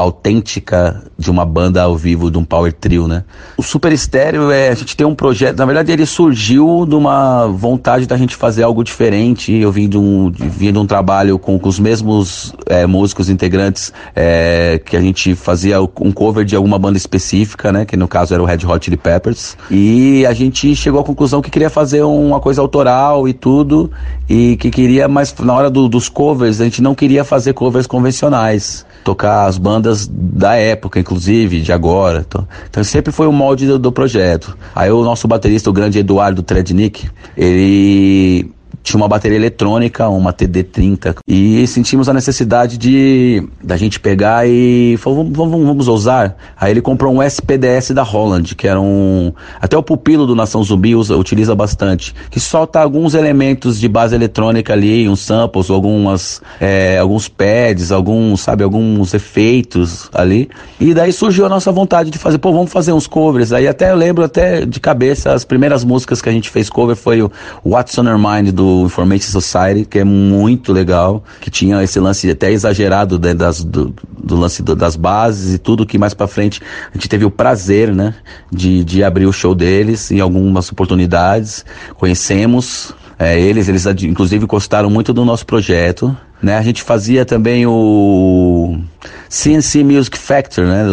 autêntica 0.00 1.02
de 1.18 1.30
uma 1.30 1.44
banda 1.44 1.82
ao 1.82 1.96
vivo, 1.96 2.30
de 2.30 2.38
um 2.38 2.44
power 2.44 2.72
trio, 2.72 3.06
né? 3.06 3.24
O 3.56 3.62
Super 3.62 3.92
Estéreo 3.92 4.50
é, 4.50 4.68
a 4.68 4.74
gente 4.74 4.96
tem 4.96 5.06
um 5.06 5.14
projeto, 5.14 5.58
na 5.58 5.66
verdade 5.66 5.92
ele 5.92 6.06
surgiu 6.06 6.86
de 6.88 6.94
uma 6.94 7.46
vontade 7.46 8.06
da 8.06 8.16
gente 8.16 8.34
fazer 8.34 8.62
algo 8.62 8.82
diferente, 8.82 9.52
eu 9.52 9.70
vim 9.70 9.88
de 9.88 9.98
um, 9.98 10.30
vim 10.30 10.72
de 10.72 10.78
um 10.78 10.86
trabalho 10.86 11.38
com, 11.38 11.58
com 11.58 11.68
os 11.68 11.78
mesmos 11.78 12.54
é, 12.66 12.86
músicos 12.86 13.28
integrantes 13.28 13.92
é, 14.16 14.80
que 14.84 14.96
a 14.96 15.00
gente 15.00 15.34
fazia 15.34 15.80
um 15.80 16.12
cover 16.12 16.44
de 16.44 16.56
alguma 16.56 16.78
banda 16.78 16.96
específica, 16.96 17.70
né? 17.70 17.84
Que 17.84 17.96
no 17.96 18.08
caso 18.08 18.32
era 18.32 18.42
o 18.42 18.46
Red 18.46 18.66
Hot 18.66 18.84
Chili 18.84 18.96
Peppers, 18.96 19.56
e 19.70 20.24
a 20.26 20.32
gente 20.32 20.74
chegou 20.74 21.00
à 21.00 21.04
conclusão 21.04 21.42
que 21.42 21.50
queria 21.50 21.70
fazer 21.70 22.02
uma 22.02 22.40
coisa 22.40 22.62
autoral 22.62 23.28
e 23.28 23.34
tudo, 23.34 23.90
e 24.28 24.56
que 24.56 24.70
queria, 24.70 25.06
mas 25.08 25.34
na 25.38 25.52
hora 25.52 25.68
do, 25.68 25.88
dos 25.88 26.08
covers, 26.08 26.60
a 26.60 26.64
gente 26.64 26.80
não 26.80 26.94
queria 26.94 27.22
fazer 27.22 27.52
covers 27.52 27.86
convencionais 27.86 28.86
tocar 29.04 29.46
as 29.46 29.58
bandas 29.58 30.06
da 30.06 30.54
época, 30.54 30.98
inclusive, 30.98 31.60
de 31.60 31.72
agora. 31.72 32.24
Então, 32.26 32.46
então 32.68 32.84
sempre 32.84 33.12
foi 33.12 33.26
o 33.26 33.32
molde 33.32 33.66
do, 33.66 33.78
do, 33.78 33.92
projeto. 33.92 34.56
Aí 34.74 34.90
o 34.90 35.02
nosso 35.02 35.26
baterista, 35.26 35.70
o 35.70 35.72
grande 35.72 35.98
Eduardo 35.98 36.42
Trednick, 36.42 37.08
ele 37.36 38.50
tinha 38.82 38.96
uma 38.96 39.08
bateria 39.08 39.36
eletrônica, 39.36 40.08
uma 40.08 40.32
TD30, 40.32 41.16
e 41.26 41.66
sentimos 41.66 42.08
a 42.08 42.12
necessidade 42.12 42.78
de 42.78 43.46
da 43.62 43.76
gente 43.76 44.00
pegar 44.00 44.48
e 44.48 44.96
falou, 44.98 45.24
vamos, 45.24 45.36
vamos, 45.36 45.66
vamos 45.66 45.88
ousar. 45.88 46.36
Aí 46.58 46.72
ele 46.72 46.80
comprou 46.80 47.14
um 47.14 47.22
SPDS 47.22 47.90
da 47.90 48.02
Holland, 48.02 48.54
que 48.54 48.66
era 48.66 48.80
um 48.80 49.32
até 49.60 49.76
o 49.76 49.82
pupilo 49.82 50.26
do 50.26 50.34
Nação 50.34 50.62
Zumbi 50.62 50.94
usa, 50.94 51.16
utiliza 51.16 51.54
bastante, 51.54 52.14
que 52.30 52.40
solta 52.40 52.80
alguns 52.80 53.14
elementos 53.14 53.78
de 53.78 53.88
base 53.88 54.14
eletrônica 54.14 54.72
ali, 54.72 55.08
uns 55.08 55.20
samples, 55.20 55.70
algumas 55.70 56.40
é, 56.60 56.98
alguns 56.98 57.28
pads, 57.28 57.92
alguns 57.92 58.40
sabe 58.40 58.64
alguns 58.64 59.14
efeitos 59.14 60.08
ali. 60.12 60.48
E 60.80 60.94
daí 60.94 61.12
surgiu 61.12 61.46
a 61.46 61.48
nossa 61.48 61.70
vontade 61.70 62.10
de 62.10 62.18
fazer, 62.18 62.38
pô, 62.38 62.52
vamos 62.52 62.72
fazer 62.72 62.92
uns 62.92 63.06
covers. 63.06 63.52
Aí 63.52 63.68
até 63.68 63.90
eu 63.90 63.96
lembro 63.96 64.24
até 64.24 64.64
de 64.64 64.80
cabeça 64.80 65.32
as 65.32 65.44
primeiras 65.44 65.84
músicas 65.84 66.22
que 66.22 66.28
a 66.28 66.32
gente 66.32 66.50
fez 66.50 66.68
cover 66.68 66.96
foi 66.96 67.22
o 67.22 67.30
What's 67.64 67.96
on 67.98 68.04
Your 68.04 68.18
Mind 68.18 68.52
do 68.70 68.86
Information 68.86 69.30
Society, 69.30 69.84
que 69.84 69.98
é 69.98 70.04
muito 70.04 70.72
legal, 70.72 71.24
que 71.40 71.50
tinha 71.50 71.82
esse 71.82 71.98
lance 71.98 72.30
até 72.30 72.52
exagerado 72.52 73.18
né, 73.18 73.34
das, 73.34 73.64
do, 73.64 73.94
do, 74.18 74.36
lance 74.36 74.62
do, 74.62 74.76
das 74.76 74.96
bases 74.96 75.54
e 75.54 75.58
tudo 75.58 75.86
que 75.86 75.98
mais 75.98 76.14
para 76.14 76.26
frente 76.26 76.60
a 76.90 76.94
gente 76.94 77.08
teve 77.08 77.24
o 77.24 77.30
prazer, 77.30 77.94
né, 77.94 78.14
de, 78.50 78.84
de 78.84 79.02
abrir 79.02 79.26
o 79.26 79.32
show 79.32 79.54
deles 79.54 80.10
em 80.10 80.20
algumas 80.20 80.70
oportunidades, 80.70 81.64
conhecemos 81.96 82.94
é, 83.18 83.38
eles, 83.38 83.68
eles 83.68 83.84
inclusive 84.02 84.46
gostaram 84.46 84.88
muito 84.88 85.12
do 85.12 85.26
nosso 85.26 85.44
projeto, 85.44 86.16
né? 86.42 86.56
A 86.56 86.62
gente 86.62 86.82
fazia 86.82 87.26
também 87.26 87.66
o 87.66 88.80
CNC 89.28 89.84
Music 89.84 90.16
Factor, 90.16 90.64
né? 90.64 90.84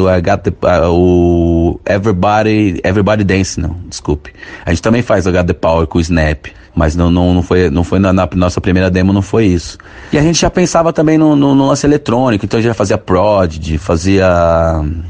The, 0.43 0.49
uh, 0.49 0.91
o 0.91 1.79
Everybody, 1.85 2.81
Everybody 2.83 3.23
Dance, 3.23 3.57
não, 3.57 3.77
desculpe. 3.87 4.33
A 4.65 4.71
gente 4.71 4.81
também 4.81 5.01
faz 5.01 5.25
o 5.25 5.31
Got 5.31 5.45
the 5.45 5.53
Power 5.53 5.87
com 5.87 5.99
o 5.99 6.01
Snap. 6.01 6.47
Mas 6.77 6.95
não, 6.95 7.09
não, 7.09 7.33
não 7.33 7.41
foi, 7.41 7.71
não 7.71 7.83
foi 7.83 7.97
na, 7.97 8.13
na, 8.13 8.29
nossa 8.35 8.61
primeira 8.61 8.87
demo, 8.87 9.11
não 9.11 9.23
foi 9.23 9.47
isso. 9.47 9.79
E 10.13 10.17
a 10.17 10.21
gente 10.21 10.39
já 10.39 10.49
pensava 10.49 10.93
também 10.93 11.17
no, 11.17 11.35
no, 11.35 11.55
no 11.55 11.67
lance 11.67 11.87
eletrônico, 11.87 12.45
então 12.45 12.59
a 12.59 12.61
gente 12.61 12.69
já 12.69 12.75
fazia 12.75 12.99
Prodigy, 12.99 13.79
fazia 13.79 14.27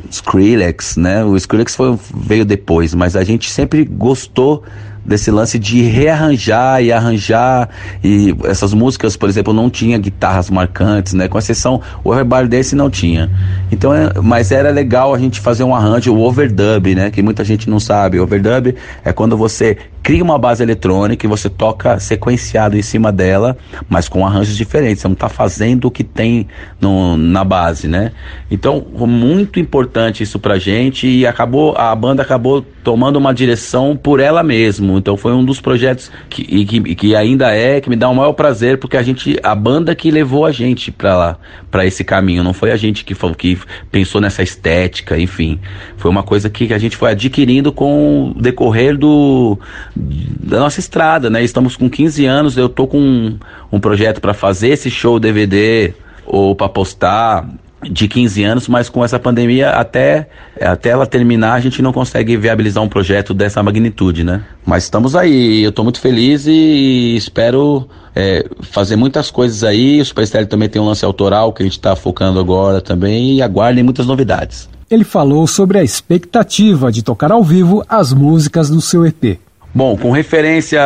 Skrillex, 0.10 0.96
né? 0.96 1.26
O 1.26 1.36
Skrillex 1.36 1.76
foi, 1.76 2.00
veio 2.16 2.46
depois, 2.46 2.96
mas 2.96 3.18
a 3.18 3.24
gente 3.26 3.52
sempre 3.52 3.84
gostou 3.84 4.64
desse 5.08 5.30
lance 5.30 5.58
de 5.60 5.82
rearranjar 5.82 6.82
e 6.82 6.92
arranjar 6.92 7.70
e 8.04 8.36
essas 8.44 8.74
músicas, 8.74 9.16
por 9.16 9.28
exemplo, 9.28 9.54
não 9.54 9.70
tinha 9.70 9.98
guitarras 9.98 10.50
marcantes, 10.50 11.14
né? 11.14 11.28
Com 11.28 11.38
exceção 11.38 11.82
o 12.02 12.14
Everybody 12.14 12.48
Dance 12.48 12.76
não 12.76 12.90
tinha. 12.90 13.30
Então, 13.72 13.94
é, 13.94 14.14
mas 14.22 14.52
era 14.52 14.70
legal 14.70 15.14
a 15.14 15.20
gente 15.20 15.40
fazer 15.40 15.64
um 15.64 15.74
arranjo, 15.76 16.14
o 16.14 16.22
overdub, 16.22 16.96
né? 16.96 17.12
Que 17.12 17.22
muita 17.22 17.44
gente 17.44 17.70
não 17.70 17.80
sabe. 17.80 18.20
O 18.20 18.24
overdub 18.24 18.76
é 19.04 19.14
quando 19.14 19.38
você 19.38 19.78
cria 20.08 20.24
uma 20.24 20.40
base 20.40 20.64
eletrônica 20.64 21.26
e 21.26 21.28
você 21.28 21.50
toca 21.50 22.00
sequenciado 22.00 22.78
em 22.78 22.82
cima 22.82 23.12
dela, 23.12 23.58
mas 23.90 24.08
com 24.08 24.26
arranjos 24.26 24.56
diferentes. 24.56 25.02
Você 25.02 25.08
não 25.10 25.14
está 25.16 25.28
fazendo 25.28 25.84
o 25.84 25.92
que 25.92 26.02
tem 26.02 26.48
no, 26.80 27.18
na 27.18 27.44
base, 27.44 27.90
né? 27.90 28.14
Então, 28.50 28.86
muito 29.06 29.60
importante 29.60 30.24
isso 30.24 30.40
pra 30.40 30.58
gente 30.58 31.06
e 31.06 31.28
acabou 31.28 31.76
a 31.78 31.94
banda 31.94 32.22
acabou 32.22 32.62
tomando 32.86 33.18
uma 33.18 33.34
direção 33.34 33.98
por 33.98 34.22
ela 34.22 34.42
mesma. 34.44 34.94
Então, 34.94 35.18
foi 35.18 35.34
um 35.34 35.44
dos 35.44 35.60
projetos 35.60 36.10
que, 36.30 36.42
e 36.44 36.66
que, 36.66 36.96
que 36.96 37.14
ainda 37.14 37.54
é 37.54 37.82
que 37.82 37.90
me 37.90 37.98
dá 37.98 38.08
o 38.08 38.16
maior 38.16 38.32
prazer 38.32 38.78
porque 38.78 38.96
a 38.96 39.04
gente 39.04 39.38
a 39.44 39.54
banda 39.54 39.94
que 39.94 40.10
levou 40.10 40.46
a 40.46 40.54
gente 40.54 40.90
para 40.90 41.18
lá, 41.18 41.38
para 41.70 41.86
esse 41.86 42.06
caminho, 42.06 42.46
não 42.46 42.54
foi 42.54 42.72
a 42.72 42.78
gente 42.78 43.04
que 43.04 43.14
que 43.38 43.60
pensou 43.92 44.22
nessa 44.22 44.42
estética, 44.42 45.20
enfim. 45.20 45.60
Foi 45.98 46.10
uma 46.10 46.24
coisa 46.24 46.50
que 46.50 46.74
a 46.74 46.78
gente 46.78 46.96
foi 46.96 47.12
adquirindo 47.12 47.74
com 47.74 48.32
o 48.32 48.42
decorrer 48.42 48.98
do 48.98 49.60
da 49.98 50.60
nossa 50.60 50.80
estrada, 50.80 51.30
né? 51.30 51.44
Estamos 51.44 51.76
com 51.76 51.90
15 51.90 52.26
anos, 52.26 52.58
eu 52.58 52.70
tô 52.70 52.88
com 52.88 53.00
um, 53.00 53.40
um 53.72 53.80
projeto 53.80 54.22
para 54.22 54.34
fazer 54.34 54.70
esse 54.70 54.90
show 54.90 55.20
DVD 55.20 55.94
ou 56.26 56.56
para 56.56 56.70
postar 56.70 57.48
de 57.84 58.08
15 58.08 58.44
anos, 58.44 58.68
mas 58.68 58.90
com 58.90 59.04
essa 59.06 59.20
pandemia 59.20 59.70
até 59.72 60.28
até 60.60 60.90
ela 60.90 61.06
terminar 61.06 61.54
a 61.54 61.60
gente 61.60 61.82
não 61.82 61.94
consegue 61.94 62.36
viabilizar 62.36 62.84
um 62.84 62.90
projeto 62.90 63.34
dessa 63.34 63.62
magnitude, 63.62 64.24
né? 64.24 64.44
Mas 64.66 64.84
estamos 64.84 65.16
aí, 65.16 65.64
eu 65.64 65.70
estou 65.70 65.84
muito 65.84 66.00
feliz 66.00 66.48
e 66.48 67.16
espero 67.16 67.88
é, 68.16 68.46
fazer 68.62 68.96
muitas 68.96 69.30
coisas 69.30 69.64
aí. 69.64 70.02
O 70.02 70.06
Super 70.06 70.24
Estéreo 70.24 70.48
também 70.48 70.68
tem 70.68 70.82
um 70.82 70.86
lance 70.86 71.06
autoral 71.06 71.54
que 71.54 71.62
a 71.62 71.66
gente 71.66 71.78
está 71.78 71.96
focando 71.96 72.40
agora 72.40 72.82
também 72.82 73.36
e 73.36 73.42
aguardem 73.42 73.84
muitas 73.84 74.08
novidades. 74.08 74.68
Ele 74.90 75.04
falou 75.04 75.46
sobre 75.46 75.78
a 75.78 75.84
expectativa 75.84 76.92
de 76.92 77.04
tocar 77.04 77.32
ao 77.32 77.44
vivo 77.44 77.84
as 77.88 78.12
músicas 78.14 78.70
do 78.70 78.82
seu 78.82 79.06
EP. 79.06 79.38
Bom, 79.74 79.98
com 79.98 80.12
referência 80.12 80.82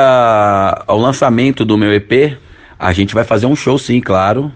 ao 0.87 0.97
lançamento 0.97 1.63
do 1.63 1.77
meu 1.77 1.93
EP, 1.93 2.37
a 2.77 2.91
gente 2.91 3.13
vai 3.13 3.23
fazer 3.23 3.45
um 3.45 3.55
show 3.55 3.77
sim, 3.77 4.01
claro. 4.01 4.51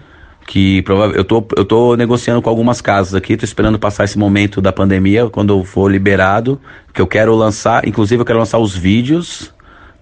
Que 0.46 0.84
eu 1.14 1.24
tô, 1.24 1.44
eu 1.56 1.64
tô 1.64 1.96
negociando 1.96 2.40
com 2.40 2.48
algumas 2.48 2.80
casas 2.80 3.14
aqui, 3.14 3.36
tô 3.36 3.44
esperando 3.44 3.80
passar 3.80 4.04
esse 4.04 4.16
momento 4.16 4.60
da 4.60 4.72
pandemia, 4.72 5.28
quando 5.28 5.52
eu 5.52 5.64
for 5.64 5.90
liberado, 5.90 6.60
que 6.94 7.00
eu 7.00 7.06
quero 7.06 7.34
lançar, 7.34 7.86
inclusive 7.86 8.20
eu 8.20 8.24
quero 8.24 8.38
lançar 8.38 8.58
os 8.58 8.76
vídeos, 8.76 9.52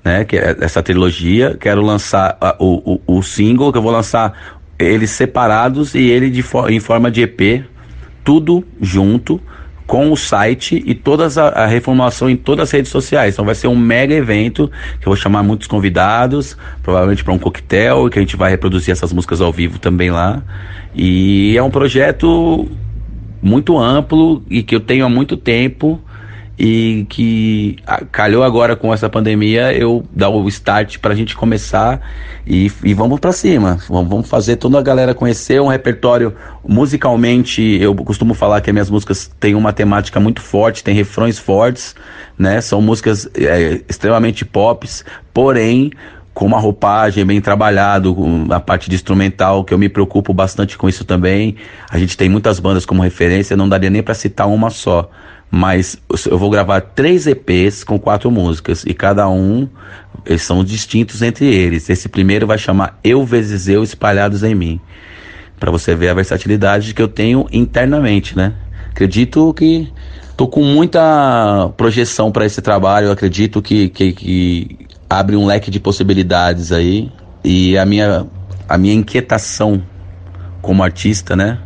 né, 0.05 0.23
que 0.27 0.37
é 0.37 0.55
essa 0.61 0.83
trilogia, 0.83 1.57
quero 1.59 1.81
lançar 1.81 2.37
o, 2.59 3.01
o, 3.07 3.19
o 3.19 3.23
single, 3.23 3.73
que 3.73 3.79
eu 3.79 3.83
vou 3.83 3.91
lançar 3.91 4.59
eles 4.79 5.11
separados 5.11 5.95
e 5.95 6.11
ele 6.11 6.29
de, 6.29 6.45
em 6.69 6.81
forma 6.81 7.11
de 7.11 7.23
EP, 7.23 7.65
tudo 8.23 8.63
junto, 8.81 9.41
com 9.87 10.11
o 10.11 10.17
site 10.17 10.83
e 10.87 10.95
toda 10.95 11.27
a, 11.27 11.65
a, 11.65 11.67
reformulação 11.67 12.29
em 12.31 12.37
todas 12.37 12.69
as 12.69 12.71
redes 12.71 12.91
sociais. 12.91 13.35
Então 13.35 13.45
vai 13.45 13.55
ser 13.55 13.69
um 13.69 13.77
mega 13.77 14.15
evento 14.15 14.71
que 15.01 15.07
eu 15.07 15.11
vou 15.11 15.17
chamar 15.17 15.43
muitos 15.43 15.67
convidados, 15.67 16.57
provavelmente 16.83 17.23
para 17.23 17.33
um 17.33 17.39
coquetel, 17.39 18.09
que 18.09 18.19
a 18.19 18.23
gente 18.23 18.37
vai 18.37 18.51
reproduzir 18.51 18.93
essas 18.93 19.13
músicas 19.13 19.41
ao 19.41 19.53
vivo 19.53 19.79
também 19.79 20.11
lá. 20.11 20.43
E 20.95 21.57
é 21.57 21.63
um 21.63 21.71
projeto 21.71 22.69
muito 23.43 23.79
amplo 23.79 24.43
e 24.49 24.63
que 24.63 24.75
eu 24.75 24.81
tenho 24.81 25.05
há 25.05 25.09
muito 25.09 25.37
tempo 25.37 26.01
e 26.59 27.05
que 27.09 27.77
calhou 28.13 28.45
agora 28.45 28.77
com 28.77 28.95
essa 28.95 29.09
pandemia 29.09 29.73
eu 29.73 30.05
dar 30.13 30.29
o 30.29 30.49
start 30.49 30.99
para 30.99 31.13
a 31.13 31.17
gente 31.17 31.35
começar 31.35 32.01
e, 32.47 32.71
e 32.83 32.95
vamos 32.95 33.19
para 33.19 33.33
cima. 33.33 33.79
Vamos, 33.89 34.09
vamos, 34.09 34.29
fazer 34.29 34.57
toda 34.57 34.79
a 34.79 34.83
galera 34.83 35.15
conhecer 35.15 35.61
um 35.61 35.67
repertório. 35.67 36.35
Musicalmente 36.67 37.63
eu 37.81 37.95
costumo 37.95 38.35
falar 38.35 38.61
que 38.61 38.71
as 38.71 38.75
minhas 38.75 38.91
músicas 38.91 39.31
têm 39.41 39.55
uma 39.55 39.73
temática 39.73 40.21
muito 40.21 40.41
forte 40.41 40.85
tem 40.85 40.95
refrões 40.95 41.39
fortes 41.39 41.95
né? 42.39 42.61
São 42.61 42.81
músicas 42.81 43.29
é, 43.35 43.81
extremamente 43.89 44.45
pops 44.45 45.05
porém 45.33 45.91
com 46.33 46.45
uma 46.47 46.59
roupagem 46.59 47.25
bem 47.25 47.41
trabalhado, 47.41 48.17
a 48.51 48.59
parte 48.59 48.91
de 48.91 48.97
instrumental, 48.97 49.63
que 49.63 49.73
eu 49.73 49.79
me 49.79 49.89
preocupo 49.89 50.35
bastante 50.35 50.77
com 50.77 50.89
isso 50.89 51.05
também. 51.05 51.55
A 51.89 51.97
gente 51.97 52.17
tem 52.17 52.29
muitas 52.29 52.59
bandas 52.59 52.85
como 52.85 53.03
referência, 53.03 53.57
não 53.57 53.69
daria 53.69 53.89
nem 53.89 54.03
para 54.03 54.15
citar 54.15 54.49
uma 54.49 54.69
só 54.69 55.09
mas 55.51 55.97
eu 56.29 56.37
vou 56.37 56.51
gravar 56.51 56.81
três 56.81 57.27
EPs 57.27 57.85
com 57.85 57.99
quatro 57.99 58.31
músicas 58.31 58.85
e 58.87 58.93
cada 58.93 59.29
um 59.29 59.69
eles 60.27 60.43
são 60.43 60.65
distintos 60.65 61.23
entre 61.23 61.47
eles. 61.47 61.89
Esse 61.89 62.09
primeiro 62.09 62.47
vai 62.47 62.59
chamar 62.59 62.99
Eu 63.05 63.25
vezes 63.25 63.69
Eu 63.69 63.83
espalhados 63.83 64.43
em 64.43 64.55
mim, 64.55 64.81
para 65.59 65.71
você 65.71 65.95
ver 65.95 66.09
a 66.09 66.15
versatilidade 66.15 66.95
que 66.95 67.03
eu 67.03 67.09
tenho 67.09 67.47
internamente, 67.53 68.37
né? 68.37 68.55
Acredito 68.91 69.53
que 69.55 69.93
tô 70.37 70.47
com 70.49 70.63
muita 70.63 71.71
projeção 71.77 72.31
para 72.31 72.47
esse 72.47 72.61
trabalho. 72.63 73.09
Eu 73.09 73.13
acredito 73.13 73.61
que, 73.61 73.89
que, 73.89 74.13
que 74.13 74.79
abre 75.09 75.37
um 75.37 75.47
leque 75.47 75.71
de 75.71 75.79
possibilidades 75.81 76.73
aí 76.73 77.11
e 77.43 77.77
a 77.77 77.85
minha 77.85 78.27
a 78.69 78.79
minha 78.79 78.95
inquietação 78.95 79.83
como 80.63 80.83
artista, 80.83 81.37
né? 81.37 81.59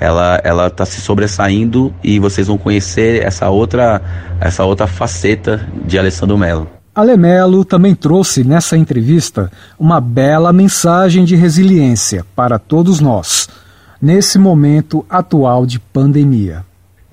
Ela 0.00 0.40
ela 0.44 0.70
tá 0.70 0.84
se 0.84 1.00
sobressaindo 1.00 1.94
e 2.02 2.18
vocês 2.18 2.46
vão 2.46 2.58
conhecer 2.58 3.22
essa 3.22 3.48
outra 3.50 4.00
essa 4.40 4.64
outra 4.64 4.86
faceta 4.86 5.66
de 5.84 5.98
Alessandro 5.98 6.38
Melo. 6.38 6.68
Alemelo 6.94 7.64
também 7.64 7.94
trouxe 7.94 8.42
nessa 8.42 8.76
entrevista 8.76 9.52
uma 9.78 10.00
bela 10.00 10.52
mensagem 10.52 11.24
de 11.24 11.36
resiliência 11.36 12.26
para 12.34 12.58
todos 12.58 12.98
nós, 12.98 13.48
nesse 14.02 14.36
momento 14.36 15.06
atual 15.08 15.64
de 15.64 15.78
pandemia. 15.78 16.64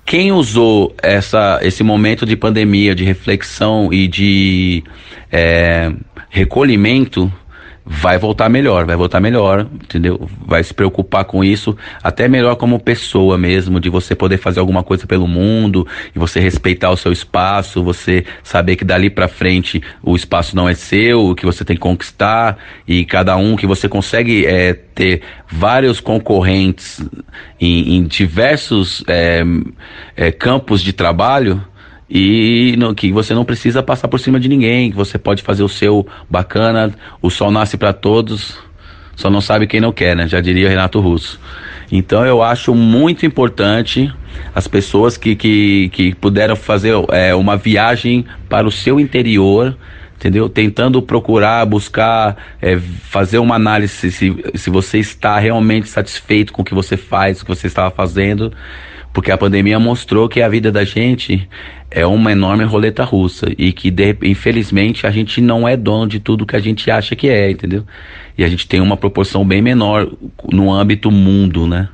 Quem 0.04 0.32
usou 0.32 0.96
essa, 1.02 1.60
esse 1.62 1.84
momento 1.84 2.26
de 2.26 2.36
pandemia, 2.36 2.96
de 2.96 3.04
reflexão 3.04 3.94
e 3.94 4.08
de 4.08 4.84
é, 5.32 5.92
recolhimento 6.30 7.32
vai 7.86 8.18
voltar 8.18 8.50
melhor, 8.50 8.86
vai 8.86 8.96
voltar 8.96 9.20
melhor, 9.20 9.68
entendeu? 9.74 10.28
Vai 10.44 10.64
se 10.64 10.74
preocupar 10.74 11.24
com 11.26 11.44
isso, 11.44 11.78
até 12.02 12.28
melhor 12.28 12.56
como 12.56 12.80
pessoa 12.80 13.38
mesmo, 13.38 13.80
de 13.80 13.90
você 13.90 14.16
poder 14.16 14.38
fazer 14.38 14.60
alguma 14.60 14.82
coisa 14.82 15.06
pelo 15.06 15.28
mundo, 15.28 15.88
e 16.16 16.18
você 16.18 16.40
respeitar 16.40 16.90
o 16.90 16.98
seu 16.98 17.12
espaço, 17.12 17.84
você 17.84 18.26
saber 18.44 18.76
que 18.76 18.84
dali 18.84 19.10
para 19.10 19.28
frente 19.28 19.84
o 20.02 20.16
espaço 20.16 20.56
não 20.56 20.68
é 20.68 20.74
seu, 20.74 21.36
que 21.36 21.46
você 21.46 21.64
tem 21.64 21.76
que 21.76 21.82
conquistar, 21.82 22.58
e 22.88 23.06
cada 23.06 23.38
um 23.38 23.56
que 23.56 23.68
você 23.68 23.88
consegue 23.88 24.48
é, 24.48 24.74
ter 24.74 25.22
vários 25.48 26.00
concorrentes 26.00 27.08
em, 27.62 27.98
em 27.98 28.04
diversos 28.04 29.04
é, 29.08 29.44
é, 30.16 30.32
campos 30.32 30.82
de 30.82 30.92
trabalho, 30.92 31.64
e 32.10 32.76
no, 32.78 32.94
que 32.94 33.12
você 33.12 33.34
não 33.34 33.44
precisa 33.44 33.82
passar 33.82 34.08
por 34.08 34.20
cima 34.20 34.40
de 34.40 34.48
ninguém, 34.48 34.92
que 34.92 34.98
você 34.98 35.18
pode 35.18 35.42
fazer 35.42 35.64
o 35.64 35.70
seu 35.70 36.06
bacana, 36.30 36.94
o 37.22 37.30
sol 37.30 37.50
nasce 37.50 37.78
para 37.78 37.94
todos, 37.94 38.58
só 39.16 39.30
não 39.30 39.42
sabe 39.42 39.66
quem 39.66 39.80
não 39.80 39.92
quer, 39.92 40.16
né? 40.16 40.28
Já 40.28 40.40
diria 40.42 40.70
Renato 40.70 41.00
Russo. 41.00 41.40
Então 41.92 42.26
eu 42.26 42.42
acho 42.44 42.74
muito 42.76 43.26
importante 43.26 44.12
as 44.54 44.68
pessoas 44.68 45.18
que, 45.18 45.36
que, 45.36 45.90
que 45.90 46.16
puderam 46.16 46.56
fazer 46.56 46.94
é, 47.10 47.34
uma 47.34 47.58
viagem 47.58 48.26
para 48.50 48.68
o 48.68 48.72
seu 48.72 49.00
interior, 49.00 49.76
entendeu? 50.16 50.50
Tentando 50.50 51.02
procurar, 51.02 51.66
buscar, 51.66 52.36
é, 52.62 52.78
fazer 52.78 53.38
uma 53.38 53.56
análise 53.56 54.12
se, 54.12 54.36
se 54.56 54.70
você 54.70 55.00
está 55.00 55.40
realmente 55.40 55.88
satisfeito 55.88 56.54
com 56.54 56.62
o 56.62 56.66
que 56.66 56.74
você 56.74 56.98
faz, 56.98 57.42
o 57.42 57.46
que 57.46 57.56
você 57.56 57.68
estava 57.68 57.92
fazendo, 57.92 58.52
porque 59.16 59.32
a 59.32 59.38
pandemia 59.38 59.80
mostrou 59.80 60.28
que 60.28 60.42
a 60.42 60.50
vida 60.50 60.70
da 60.70 60.84
gente 60.84 61.48
é 61.90 62.06
uma 62.06 62.34
enorme 62.34 62.66
roleta 62.66 63.02
russa 63.06 63.48
e 63.58 63.72
que 63.72 63.90
de, 63.90 64.14
infelizmente 64.24 65.08
a 65.08 65.10
gente 65.10 65.40
não 65.40 65.66
é 65.66 65.78
dono 65.78 66.06
de 66.06 66.20
tudo 66.20 66.46
que 66.46 66.58
a 66.58 66.60
gente 66.60 66.92
acha 66.92 67.16
que 67.16 67.30
é, 67.30 67.50
entendeu? 67.50 67.86
E 68.38 68.44
a 68.44 68.50
gente 68.50 68.68
tem 68.68 68.82
uma 68.82 68.98
proporção 68.98 69.48
bem 69.48 69.62
menor 69.62 70.12
no 70.52 70.70
âmbito 70.70 71.10
mundo, 71.10 71.66
né? 71.66 71.88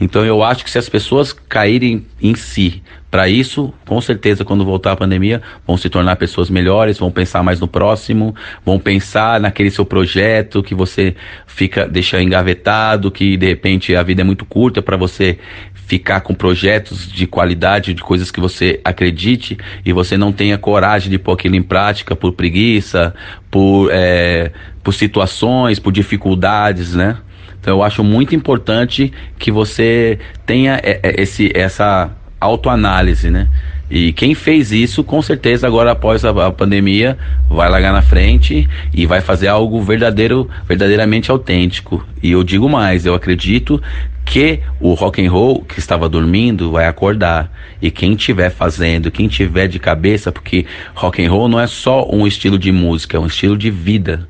Então 0.00 0.24
eu 0.24 0.40
acho 0.40 0.62
que 0.62 0.70
se 0.70 0.78
as 0.78 0.88
pessoas 0.88 1.32
caírem 1.32 2.06
em 2.22 2.36
si 2.36 2.80
para 3.12 3.28
isso, 3.28 3.74
com 3.86 4.00
certeza 4.00 4.42
quando 4.42 4.64
voltar 4.64 4.92
a 4.92 4.96
pandemia, 4.96 5.42
vão 5.66 5.76
se 5.76 5.90
tornar 5.90 6.16
pessoas 6.16 6.48
melhores, 6.48 6.98
vão 6.98 7.10
pensar 7.10 7.42
mais 7.42 7.60
no 7.60 7.68
próximo, 7.68 8.34
vão 8.64 8.78
pensar 8.78 9.38
naquele 9.38 9.70
seu 9.70 9.84
projeto 9.84 10.62
que 10.62 10.74
você 10.74 11.14
fica 11.46 11.86
deixa 11.86 12.22
engavetado, 12.22 13.10
que 13.10 13.36
de 13.36 13.46
repente 13.46 13.94
a 13.94 14.02
vida 14.02 14.22
é 14.22 14.24
muito 14.24 14.46
curta 14.46 14.80
para 14.80 14.96
você 14.96 15.38
ficar 15.74 16.22
com 16.22 16.32
projetos 16.32 17.06
de 17.06 17.26
qualidade, 17.26 17.92
de 17.92 18.00
coisas 18.00 18.30
que 18.30 18.40
você 18.40 18.80
acredite 18.82 19.58
e 19.84 19.92
você 19.92 20.16
não 20.16 20.32
tenha 20.32 20.56
coragem 20.56 21.10
de 21.10 21.18
pôr 21.18 21.32
aquilo 21.32 21.54
em 21.54 21.62
prática 21.62 22.16
por 22.16 22.32
preguiça, 22.32 23.14
por, 23.50 23.90
é, 23.92 24.52
por 24.82 24.94
situações, 24.94 25.78
por 25.78 25.92
dificuldades, 25.92 26.94
né? 26.94 27.18
Então 27.60 27.74
eu 27.76 27.82
acho 27.82 28.02
muito 28.02 28.34
importante 28.34 29.12
que 29.38 29.52
você 29.52 30.18
tenha 30.46 30.80
é, 30.82 30.98
é, 31.02 31.20
esse, 31.20 31.52
essa 31.54 32.10
autoanálise, 32.42 33.30
né? 33.30 33.48
E 33.90 34.10
quem 34.10 34.34
fez 34.34 34.72
isso, 34.72 35.04
com 35.04 35.20
certeza, 35.20 35.66
agora 35.66 35.92
após 35.92 36.24
a, 36.24 36.30
a, 36.46 36.50
pandemia, 36.50 37.18
vai 37.46 37.68
largar 37.68 37.92
na 37.92 38.00
frente 38.00 38.66
e 38.92 39.04
vai 39.04 39.20
fazer 39.20 39.48
algo 39.48 39.82
verdadeiro, 39.82 40.48
verdadeiramente 40.66 41.30
autêntico. 41.30 42.02
E 42.22 42.32
eu 42.32 42.42
digo 42.42 42.70
mais, 42.70 43.04
eu 43.04 43.14
acredito 43.14 43.82
que 44.24 44.60
o 44.80 44.94
rock 44.94 45.22
and 45.22 45.30
roll 45.30 45.62
que 45.62 45.78
estava 45.78 46.08
dormindo 46.08 46.70
vai 46.70 46.86
acordar 46.86 47.52
e 47.82 47.90
quem 47.90 48.14
estiver 48.14 48.50
fazendo, 48.50 49.10
quem 49.10 49.28
tiver 49.28 49.68
de 49.68 49.78
cabeça, 49.78 50.32
porque 50.32 50.64
rock 50.94 51.22
and 51.22 51.30
roll 51.30 51.46
não 51.46 51.60
é 51.60 51.66
só 51.66 52.08
um 52.10 52.26
estilo 52.26 52.58
de 52.58 52.72
música, 52.72 53.18
é 53.18 53.20
um 53.20 53.26
estilo 53.26 53.58
de 53.58 53.70
vida, 53.70 54.26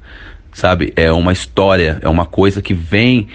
sabe? 0.52 0.92
É 0.96 1.12
uma 1.12 1.32
história, 1.32 1.98
é 2.02 2.08
uma 2.08 2.26
coisa 2.26 2.60
que 2.60 2.74
vem 2.74 3.28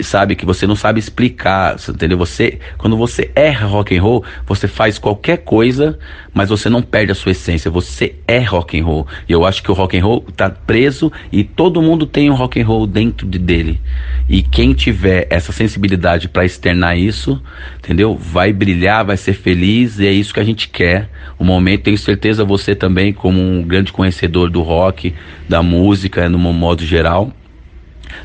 sabe, 0.00 0.34
que 0.34 0.46
você 0.46 0.66
não 0.66 0.76
sabe 0.76 0.98
explicar, 0.98 1.76
entendeu? 1.88 2.18
Você, 2.18 2.58
quando 2.78 2.96
você 2.96 3.30
erra 3.34 3.66
rock 3.66 3.96
and 3.96 4.02
roll, 4.02 4.24
você 4.46 4.66
faz 4.66 4.98
qualquer 4.98 5.38
coisa, 5.38 5.98
mas 6.32 6.48
você 6.48 6.68
não 6.68 6.82
perde 6.82 7.12
a 7.12 7.14
sua 7.14 7.32
essência, 7.32 7.70
você 7.70 8.14
é 8.26 8.38
rock 8.38 8.78
and 8.78 8.84
roll. 8.84 9.06
E 9.28 9.32
eu 9.32 9.44
acho 9.44 9.62
que 9.62 9.70
o 9.70 9.74
rock 9.74 9.96
and 9.98 10.04
roll 10.04 10.20
tá 10.36 10.50
preso 10.50 11.12
e 11.30 11.44
todo 11.44 11.82
mundo 11.82 12.06
tem 12.06 12.30
um 12.30 12.34
rock 12.34 12.60
and 12.60 12.66
roll 12.66 12.86
dentro 12.86 13.26
de 13.26 13.38
dele. 13.38 13.80
E 14.28 14.42
quem 14.42 14.72
tiver 14.72 15.26
essa 15.30 15.52
sensibilidade 15.52 16.28
para 16.28 16.44
externar 16.44 16.98
isso, 16.98 17.40
entendeu? 17.78 18.16
Vai 18.16 18.52
brilhar, 18.52 19.04
vai 19.04 19.16
ser 19.16 19.34
feliz 19.34 19.98
e 19.98 20.06
é 20.06 20.12
isso 20.12 20.32
que 20.32 20.40
a 20.40 20.44
gente 20.44 20.68
quer. 20.68 21.08
O 21.38 21.44
momento, 21.44 21.82
tenho 21.82 21.98
certeza 21.98 22.44
você 22.44 22.74
também 22.74 23.12
como 23.12 23.40
um 23.40 23.62
grande 23.62 23.92
conhecedor 23.92 24.50
do 24.50 24.62
rock, 24.62 25.14
da 25.48 25.62
música, 25.62 26.28
no 26.28 26.38
modo 26.38 26.84
geral, 26.84 27.32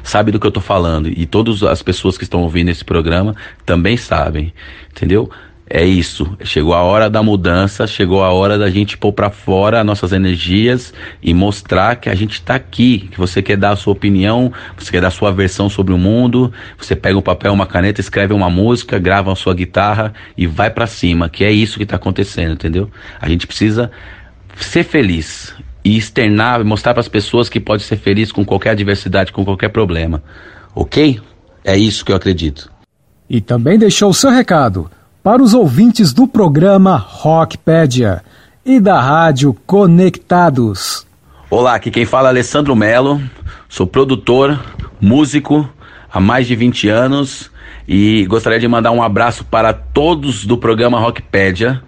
sabe 0.03 0.31
do 0.31 0.39
que 0.39 0.47
eu 0.47 0.51
tô 0.51 0.61
falando. 0.61 1.09
E 1.09 1.25
todas 1.25 1.63
as 1.63 1.81
pessoas 1.81 2.17
que 2.17 2.23
estão 2.23 2.41
ouvindo 2.41 2.69
esse 2.69 2.83
programa 2.83 3.35
também 3.65 3.97
sabem, 3.97 4.53
entendeu? 4.91 5.29
É 5.71 5.85
isso. 5.85 6.35
Chegou 6.43 6.73
a 6.73 6.81
hora 6.81 7.07
da 7.07 7.21
mudança, 7.21 7.85
chegou 7.85 8.23
a 8.23 8.31
hora 8.31 8.57
da 8.57 8.71
gente 8.71 8.97
pôr 8.97 9.13
para 9.13 9.29
fora 9.29 9.83
nossas 9.83 10.11
energias 10.11 10.91
e 11.21 11.31
mostrar 11.31 11.95
que 11.97 12.09
a 12.09 12.15
gente 12.15 12.33
está 12.33 12.55
aqui, 12.55 13.07
que 13.11 13.19
você 13.19 13.39
quer 13.39 13.55
dar 13.55 13.71
a 13.71 13.75
sua 13.75 13.93
opinião, 13.93 14.51
você 14.75 14.89
quer 14.89 14.99
dar 14.99 15.09
a 15.09 15.11
sua 15.11 15.31
versão 15.31 15.69
sobre 15.69 15.93
o 15.93 15.97
mundo, 15.97 16.51
você 16.75 16.95
pega 16.95 17.19
um 17.19 17.21
papel, 17.21 17.53
uma 17.53 17.67
caneta, 17.67 18.01
escreve 18.01 18.33
uma 18.33 18.49
música, 18.49 18.97
grava 18.97 19.31
a 19.31 19.35
sua 19.35 19.53
guitarra 19.53 20.11
e 20.35 20.47
vai 20.47 20.71
para 20.71 20.87
cima, 20.87 21.29
que 21.29 21.43
é 21.43 21.51
isso 21.51 21.77
que 21.77 21.83
está 21.83 21.97
acontecendo, 21.97 22.53
entendeu? 22.53 22.89
A 23.21 23.29
gente 23.29 23.45
precisa 23.45 23.91
ser 24.57 24.83
feliz 24.83 25.53
e 25.83 25.97
externar, 25.97 26.63
mostrar 26.63 26.93
para 26.93 27.01
as 27.01 27.07
pessoas 27.07 27.49
que 27.49 27.59
pode 27.59 27.83
ser 27.83 27.97
feliz 27.97 28.31
com 28.31 28.45
qualquer 28.45 28.71
adversidade, 28.71 29.31
com 29.31 29.45
qualquer 29.45 29.69
problema. 29.69 30.21
Ok? 30.75 31.19
É 31.63 31.77
isso 31.77 32.05
que 32.05 32.11
eu 32.11 32.15
acredito. 32.15 32.71
E 33.29 33.41
também 33.41 33.77
deixou 33.77 34.13
seu 34.13 34.31
recado 34.31 34.89
para 35.23 35.41
os 35.41 35.53
ouvintes 35.53 36.13
do 36.13 36.27
programa 36.27 36.97
Rockpedia 36.97 38.23
e 38.65 38.79
da 38.79 38.99
rádio 38.99 39.55
Conectados. 39.65 41.05
Olá, 41.49 41.75
aqui 41.75 41.91
quem 41.91 42.05
fala 42.05 42.29
é 42.29 42.31
Alessandro 42.31 42.75
Melo, 42.75 43.21
sou 43.67 43.87
produtor, 43.87 44.59
músico 45.01 45.67
há 46.11 46.19
mais 46.19 46.47
de 46.47 46.55
20 46.55 46.89
anos 46.89 47.51
e 47.87 48.25
gostaria 48.27 48.59
de 48.59 48.67
mandar 48.67 48.91
um 48.91 49.01
abraço 49.01 49.43
para 49.43 49.73
todos 49.73 50.45
do 50.45 50.57
programa 50.57 50.99
Rockpedia 50.99 51.81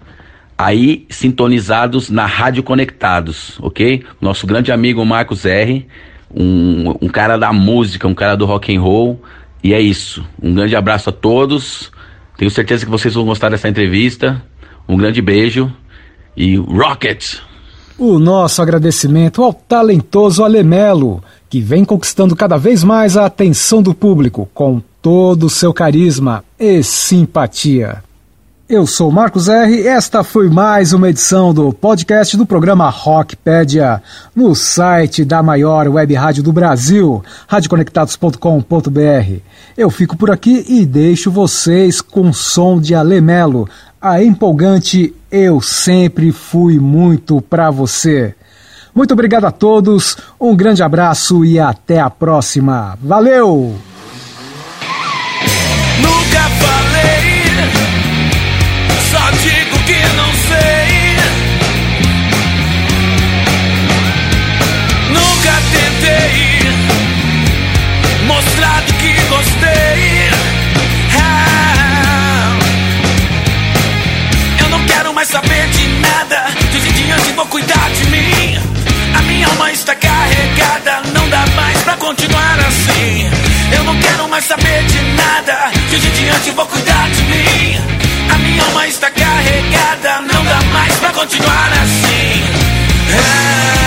aí 0.64 1.06
sintonizados 1.10 2.08
na 2.08 2.24
Rádio 2.24 2.62
Conectados, 2.62 3.58
ok? 3.60 4.04
Nosso 4.20 4.46
grande 4.46 4.70
amigo 4.70 5.04
Marcos 5.04 5.44
R, 5.44 5.86
um, 6.32 6.94
um 7.02 7.08
cara 7.08 7.36
da 7.36 7.52
música, 7.52 8.06
um 8.06 8.14
cara 8.14 8.36
do 8.36 8.46
rock 8.46 8.74
and 8.74 8.80
roll, 8.80 9.20
e 9.62 9.74
é 9.74 9.80
isso. 9.80 10.24
Um 10.40 10.54
grande 10.54 10.76
abraço 10.76 11.10
a 11.10 11.12
todos. 11.12 11.90
Tenho 12.36 12.50
certeza 12.50 12.84
que 12.84 12.90
vocês 12.90 13.14
vão 13.14 13.24
gostar 13.24 13.48
dessa 13.48 13.68
entrevista. 13.68 14.42
Um 14.88 14.96
grande 14.96 15.20
beijo 15.20 15.72
e 16.36 16.56
Rocket! 16.56 17.38
O 17.98 18.18
nosso 18.18 18.62
agradecimento 18.62 19.42
ao 19.42 19.52
talentoso 19.52 20.42
Alemelo, 20.42 21.22
que 21.50 21.60
vem 21.60 21.84
conquistando 21.84 22.34
cada 22.34 22.56
vez 22.56 22.82
mais 22.82 23.16
a 23.16 23.26
atenção 23.26 23.82
do 23.82 23.94
público 23.94 24.48
com 24.54 24.80
todo 25.00 25.46
o 25.46 25.50
seu 25.50 25.72
carisma 25.74 26.44
e 26.58 26.82
simpatia. 26.82 28.02
Eu 28.72 28.86
sou 28.86 29.12
Marcos 29.12 29.50
R. 29.50 29.86
Esta 29.86 30.24
foi 30.24 30.48
mais 30.48 30.94
uma 30.94 31.10
edição 31.10 31.52
do 31.52 31.74
podcast 31.74 32.34
do 32.38 32.46
programa 32.46 32.88
Rockpedia, 32.88 34.02
no 34.34 34.54
site 34.54 35.26
da 35.26 35.42
maior 35.42 35.86
web 35.88 36.14
rádio 36.14 36.42
do 36.42 36.54
Brasil, 36.54 37.22
radioconectados.com.br. 37.46 39.40
Eu 39.76 39.90
fico 39.90 40.16
por 40.16 40.30
aqui 40.30 40.64
e 40.66 40.86
deixo 40.86 41.30
vocês 41.30 42.00
com 42.00 42.32
som 42.32 42.80
de 42.80 42.94
Alemelo, 42.94 43.68
a 44.00 44.24
empolgante 44.24 45.14
Eu 45.30 45.60
Sempre 45.60 46.32
Fui 46.32 46.78
Muito 46.78 47.42
Pra 47.42 47.70
Você. 47.70 48.34
Muito 48.94 49.12
obrigado 49.12 49.44
a 49.44 49.50
todos, 49.50 50.16
um 50.40 50.56
grande 50.56 50.82
abraço 50.82 51.44
e 51.44 51.60
até 51.60 52.00
a 52.00 52.08
próxima. 52.08 52.96
Valeu! 53.02 53.91
Só 59.12 59.30
digo 59.42 59.78
que 59.84 59.98
não 60.16 60.32
sei. 60.48 61.16
Nunca 65.10 65.52
tentei 65.70 66.72
mostrar 68.26 68.80
do 68.86 68.92
que 68.94 69.12
gostei. 69.28 70.30
Ah, 71.20 72.58
eu 74.60 74.68
não 74.70 74.82
quero 74.86 75.12
mais 75.12 75.28
saber 75.28 75.68
de 75.68 75.88
nada. 76.00 76.46
De 76.70 76.78
hoje 76.78 76.88
em 76.88 76.92
diante 76.92 77.32
vou 77.32 77.46
cuidar 77.48 77.90
de 77.90 78.06
mim. 78.08 78.58
A 79.14 79.22
minha 79.24 79.46
alma 79.46 79.70
está 79.72 79.94
carregada. 79.94 81.02
Não 81.12 81.28
dá 81.28 81.44
mais 81.54 81.82
pra 81.82 81.98
continuar 81.98 82.58
assim. 82.60 83.30
Eu 83.76 83.84
não 83.84 83.94
quero 84.00 84.26
mais 84.30 84.46
saber 84.46 84.84
de 84.86 85.02
nada. 85.02 85.70
De 85.90 85.96
hoje 85.96 86.08
em 86.08 86.12
diante 86.12 86.50
vou 86.52 86.64
cuidar 86.64 87.10
de 87.10 87.22
mim 87.24 87.91
está 88.92 89.10
carregada, 89.10 90.20
não 90.20 90.44
dá 90.44 90.60
mais 90.70 90.94
pra 90.96 91.10
continuar 91.12 91.72
assim. 91.82 92.44
Ah. 93.18 93.81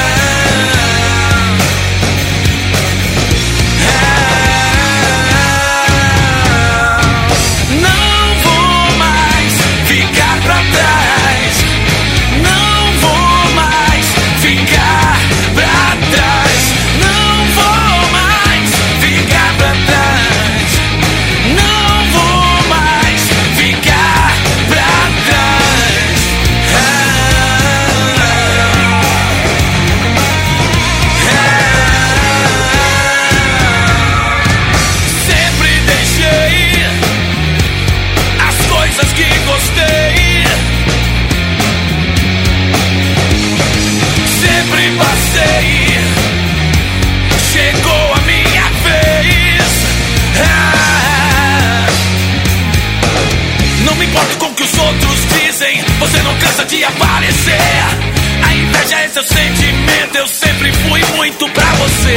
Inveja 58.75 58.99
é 58.99 59.07
seu 59.09 59.23
sentimento, 59.23 60.15
eu 60.15 60.27
sempre 60.27 60.71
fui 60.73 61.01
muito 61.15 61.49
pra 61.49 61.65
você. 61.65 62.15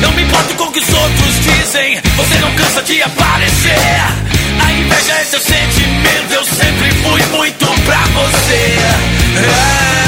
Não 0.00 0.12
me 0.12 0.22
importo 0.22 0.54
com 0.54 0.64
o 0.64 0.72
que 0.72 0.80
os 0.80 0.88
outros 0.88 1.34
dizem, 1.40 2.00
você 2.16 2.38
não 2.38 2.52
cansa 2.54 2.82
de 2.82 3.02
aparecer. 3.02 3.78
A 4.64 4.72
inveja 4.72 5.12
é 5.12 5.24
seu 5.24 5.40
sentimento, 5.40 6.32
eu 6.32 6.44
sempre 6.44 6.90
fui 7.02 7.22
muito 7.36 7.66
pra 7.84 8.00
você. 8.00 8.76
Ah. 9.48 10.07